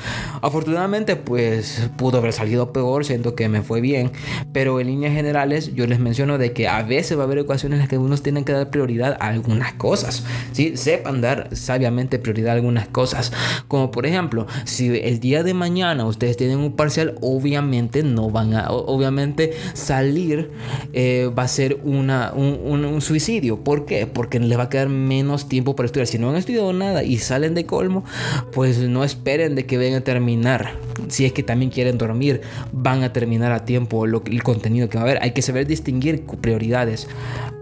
[0.43, 4.13] Afortunadamente, pues pudo haber salido peor, siento que me fue bien,
[4.53, 7.77] pero en líneas generales yo les menciono de que a veces va a haber ocasiones
[7.77, 10.77] en las que unos tienen que dar prioridad a algunas cosas, ¿sí?
[10.77, 13.33] Sepan dar sabiamente prioridad a algunas cosas,
[13.69, 18.55] como por ejemplo, si el día de mañana ustedes tienen un parcial, obviamente no van
[18.55, 20.51] a, obviamente salir
[20.93, 23.63] eh, va a ser una, un, un suicidio.
[23.63, 24.07] ¿Por qué?
[24.07, 26.07] Porque les va a quedar menos tiempo para estudiar.
[26.07, 28.05] Si no han estudiado nada y salen de colmo,
[28.53, 30.75] pues no esperen de que vengan a terminar.
[31.09, 32.41] Si es que también quieren dormir,
[32.73, 35.23] van a terminar a tiempo lo, el contenido que va a haber.
[35.23, 37.09] Hay que saber distinguir prioridades.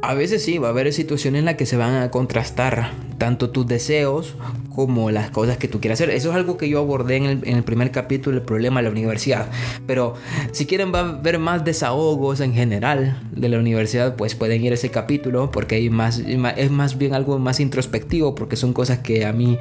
[0.03, 3.51] A veces sí, va a haber situaciones en las que se van a contrastar tanto
[3.51, 4.35] tus deseos
[4.75, 6.15] como las cosas que tú quieras hacer.
[6.15, 9.49] Eso es algo que yo abordé en el, primer capítulo, el problema de la universidad.
[9.87, 10.15] Pero
[10.53, 10.93] si quieren
[11.23, 15.77] ver más desahogos en general de la universidad, pues pueden ir a ese capítulo porque
[15.77, 19.59] hay más, es más bien algo más introspectivo porque son cosas que a mí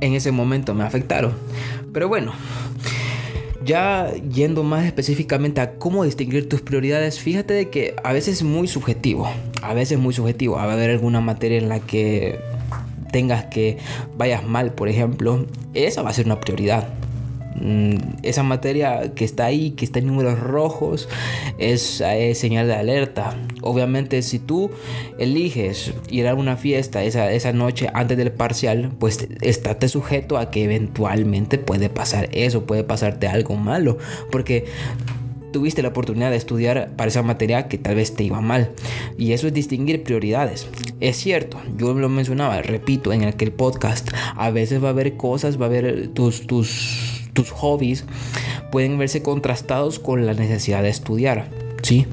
[0.00, 1.34] en ese momento me afectaron.
[1.92, 2.32] Pero bueno,
[3.64, 8.42] ya yendo más específicamente a cómo distinguir tus prioridades, fíjate de que a veces es
[8.42, 9.28] muy subjetivo,
[9.62, 10.56] a veces es muy subjetivo.
[10.56, 12.38] Va a haber alguna materia en la que
[13.12, 13.78] tengas que
[14.16, 16.88] vayas mal, por ejemplo, esa va a ser una prioridad.
[17.56, 21.08] Mm, esa materia que está ahí, que está en números rojos,
[21.58, 22.02] es,
[22.34, 23.36] señal de alerta.
[23.62, 24.70] Obviamente si tú
[25.18, 30.50] eliges ir a una fiesta esa, esa noche antes del parcial, pues estate sujeto a
[30.50, 33.98] que eventualmente puede pasar eso, puede pasarte algo malo,
[34.30, 34.64] porque
[35.52, 38.72] tuviste la oportunidad de estudiar para esa materia que tal vez te iba mal.
[39.16, 40.66] Y eso es distinguir prioridades.
[40.98, 45.60] Es cierto, yo lo mencionaba, repito, en aquel podcast, a veces va a haber cosas,
[45.60, 48.04] va a haber tus, tus tus hobbies
[48.72, 51.50] pueden verse contrastados con la necesidad de estudiar,
[51.82, 52.06] ¿sí?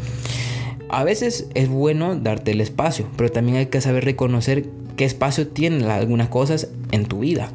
[0.89, 4.65] A veces es bueno darte el espacio, pero también hay que saber reconocer
[4.97, 7.49] qué espacio tienen algunas cosas en tu vida.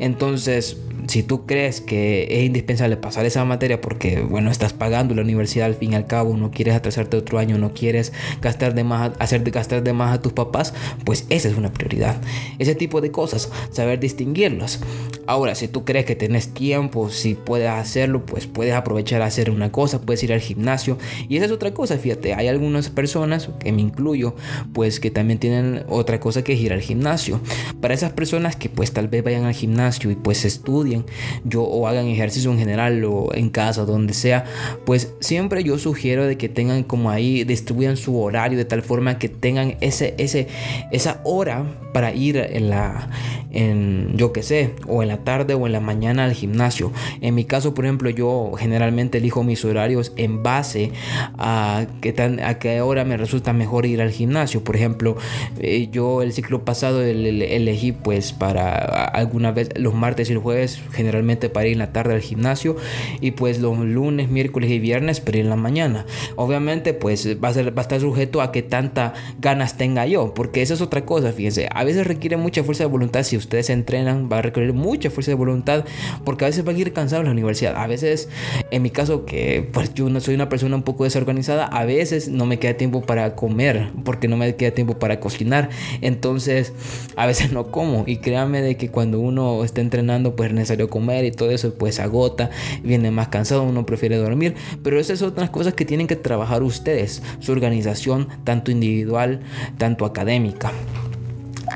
[0.00, 0.76] Entonces,
[1.10, 5.66] si tú crees que es indispensable pasar esa materia porque, bueno, estás pagando la universidad
[5.66, 9.10] al fin y al cabo, no quieres atrasarte otro año, no quieres gastar de más,
[9.18, 10.72] hacer de gastar de más a tus papás,
[11.04, 12.20] pues esa es una prioridad.
[12.60, 14.78] Ese tipo de cosas, saber distinguirlas.
[15.26, 19.50] Ahora, si tú crees que tienes tiempo, si puedes hacerlo, pues puedes aprovechar a hacer
[19.50, 20.96] una cosa, puedes ir al gimnasio.
[21.28, 24.36] Y esa es otra cosa, fíjate, hay algunas personas, que me incluyo,
[24.72, 27.40] pues que también tienen otra cosa que es ir al gimnasio.
[27.80, 30.99] Para esas personas que pues tal vez vayan al gimnasio y pues estudien,
[31.44, 34.44] yo o hagan ejercicio en general o en casa, donde sea,
[34.84, 39.18] pues siempre yo sugiero de que tengan como ahí, distribuyan su horario de tal forma
[39.18, 40.48] que tengan ese, ese,
[40.92, 43.08] esa hora para ir en la,
[43.50, 46.92] en, yo que sé, o en la tarde o en la mañana al gimnasio.
[47.20, 50.92] En mi caso, por ejemplo, yo generalmente elijo mis horarios en base
[51.38, 54.62] a, qué tan, a qué hora me resulta mejor ir al gimnasio.
[54.62, 55.16] Por ejemplo,
[55.60, 58.74] eh, yo el ciclo pasado elegí pues para
[59.04, 62.76] alguna vez los martes y los jueves generalmente para ir en la tarde al gimnasio
[63.20, 66.06] y pues los lunes, miércoles y viernes para ir en la mañana.
[66.36, 70.34] Obviamente pues va a, ser, va a estar sujeto a que tanta ganas tenga yo,
[70.34, 73.70] porque esa es otra cosa, fíjense, a veces requiere mucha fuerza de voluntad, si ustedes
[73.70, 75.84] entrenan va a requerir mucha fuerza de voluntad,
[76.24, 78.28] porque a veces van a ir cansados en la universidad, a veces
[78.70, 82.28] en mi caso que pues yo no soy una persona un poco desorganizada, a veces
[82.28, 85.70] no me queda tiempo para comer, porque no me queda tiempo para cocinar,
[86.00, 86.72] entonces
[87.16, 91.24] a veces no como y créanme de que cuando uno está entrenando pues es comer
[91.24, 92.50] y todo eso, pues agota,
[92.82, 94.54] viene más cansado, uno prefiere dormir.
[94.82, 99.40] Pero esas son otras cosas que tienen que trabajar ustedes, su organización, tanto individual,
[99.78, 100.72] tanto académica.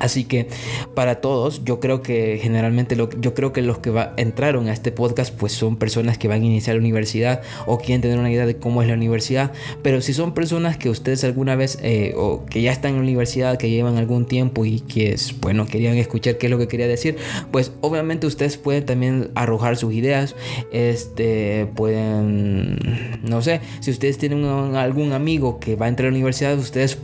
[0.01, 0.49] Así que
[0.95, 4.93] para todos, yo creo que generalmente lo, yo creo que los que entraron a este
[4.93, 8.47] podcast pues son personas que van a iniciar la universidad o quieren tener una idea
[8.47, 9.53] de cómo es la universidad.
[9.83, 13.03] Pero si son personas que ustedes alguna vez eh, o que ya están en la
[13.03, 16.89] universidad, que llevan algún tiempo y que bueno querían escuchar qué es lo que quería
[16.89, 17.17] decir,
[17.51, 20.35] pues obviamente ustedes pueden también arrojar sus ideas.
[20.73, 22.79] Este pueden,
[23.23, 26.99] no sé, si ustedes tienen algún amigo que va a entrar a la universidad, ustedes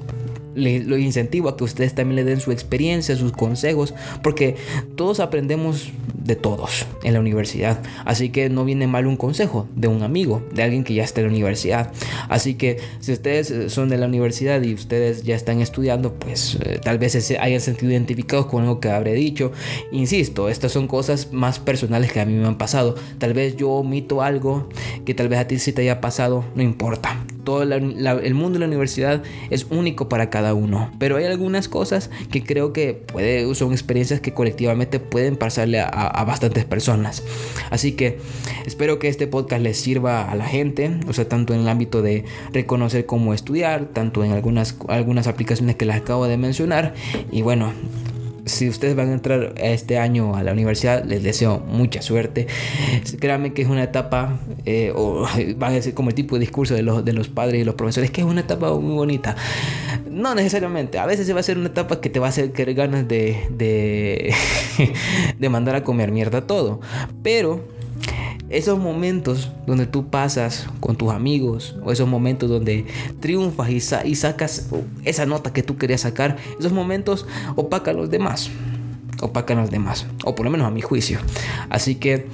[0.55, 4.57] le, lo incentivo a que ustedes también le den su experiencia, sus consejos, porque
[4.97, 7.81] todos aprendemos de todos en la universidad.
[8.05, 11.21] Así que no viene mal un consejo de un amigo, de alguien que ya está
[11.21, 11.93] en la universidad.
[12.29, 16.59] Así que si ustedes eh, son de la universidad y ustedes ya están estudiando, pues
[16.63, 19.53] eh, tal vez se hayan sentido identificados con algo que habré dicho.
[19.93, 22.95] Insisto, estas son cosas más personales que a mí me han pasado.
[23.19, 24.69] Tal vez yo omito algo
[25.05, 28.59] que tal vez a ti sí te haya pasado, no importa todo el mundo de
[28.61, 30.89] la universidad es único para cada uno.
[31.01, 33.03] Pero hay algunas cosas que creo que
[33.55, 37.25] son experiencias que colectivamente pueden pasarle a, bastantes personas.
[37.71, 38.21] Así que
[38.67, 42.03] espero que este podcast les sirva a la gente, o sea, tanto en el ámbito
[42.03, 46.95] de reconocer cómo estudiar, tanto en algunas, algunas aplicaciones que les acabo de mencionar.
[47.33, 47.73] Y bueno,
[48.45, 52.47] si ustedes van a entrar este año a la universidad, les deseo mucha suerte.
[53.19, 55.27] Créanme que es una etapa, eh, o
[55.57, 57.75] van a ser como el tipo de discurso de los, de los padres y los
[57.75, 59.37] profesores, que es una etapa muy bonita.
[60.11, 62.53] No necesariamente, a veces se va a ser una etapa que te va a hacer
[62.53, 64.35] querer ganas de, de,
[65.39, 66.81] de mandar a comer mierda todo.
[67.23, 67.65] Pero
[68.51, 72.85] esos momentos donde tú pasas con tus amigos o esos momentos donde
[73.21, 74.69] triunfas y, sacas
[75.05, 78.51] esa nota que tú querías sacar, esos momentos opacan los demás.
[79.23, 81.19] Opacan a los demás, o por lo menos a mi juicio.
[81.69, 82.27] Así que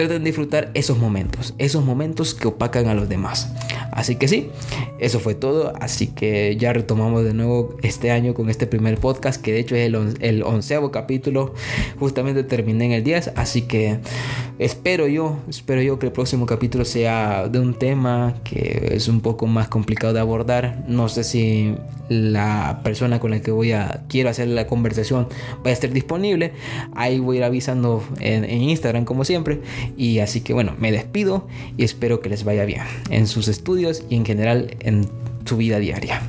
[0.00, 3.52] traten de disfrutar esos momentos, esos momentos que opacan a los demás.
[3.92, 4.48] Así que sí,
[4.98, 5.74] eso fue todo.
[5.78, 9.76] Así que ya retomamos de nuevo este año con este primer podcast, que de hecho
[9.76, 11.54] es el, onceavo capítulo.
[11.98, 13.32] Justamente terminé en el 10.
[13.36, 13.98] Así que
[14.58, 19.20] espero yo, espero yo que el próximo capítulo sea de un tema que es un
[19.20, 20.82] poco más complicado de abordar.
[20.88, 21.74] No sé si
[22.08, 25.28] la persona con la que voy a quiero hacer la conversación
[25.64, 26.52] va a estar disponible.
[26.94, 29.60] Ahí voy a ir avisando en Instagram como siempre.
[29.96, 31.46] Y así que bueno, me despido
[31.76, 35.08] y espero que les vaya bien en sus estudios y en general en
[35.44, 36.22] su vida diaria.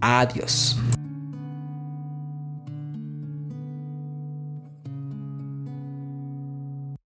[0.00, 0.78] Adiós.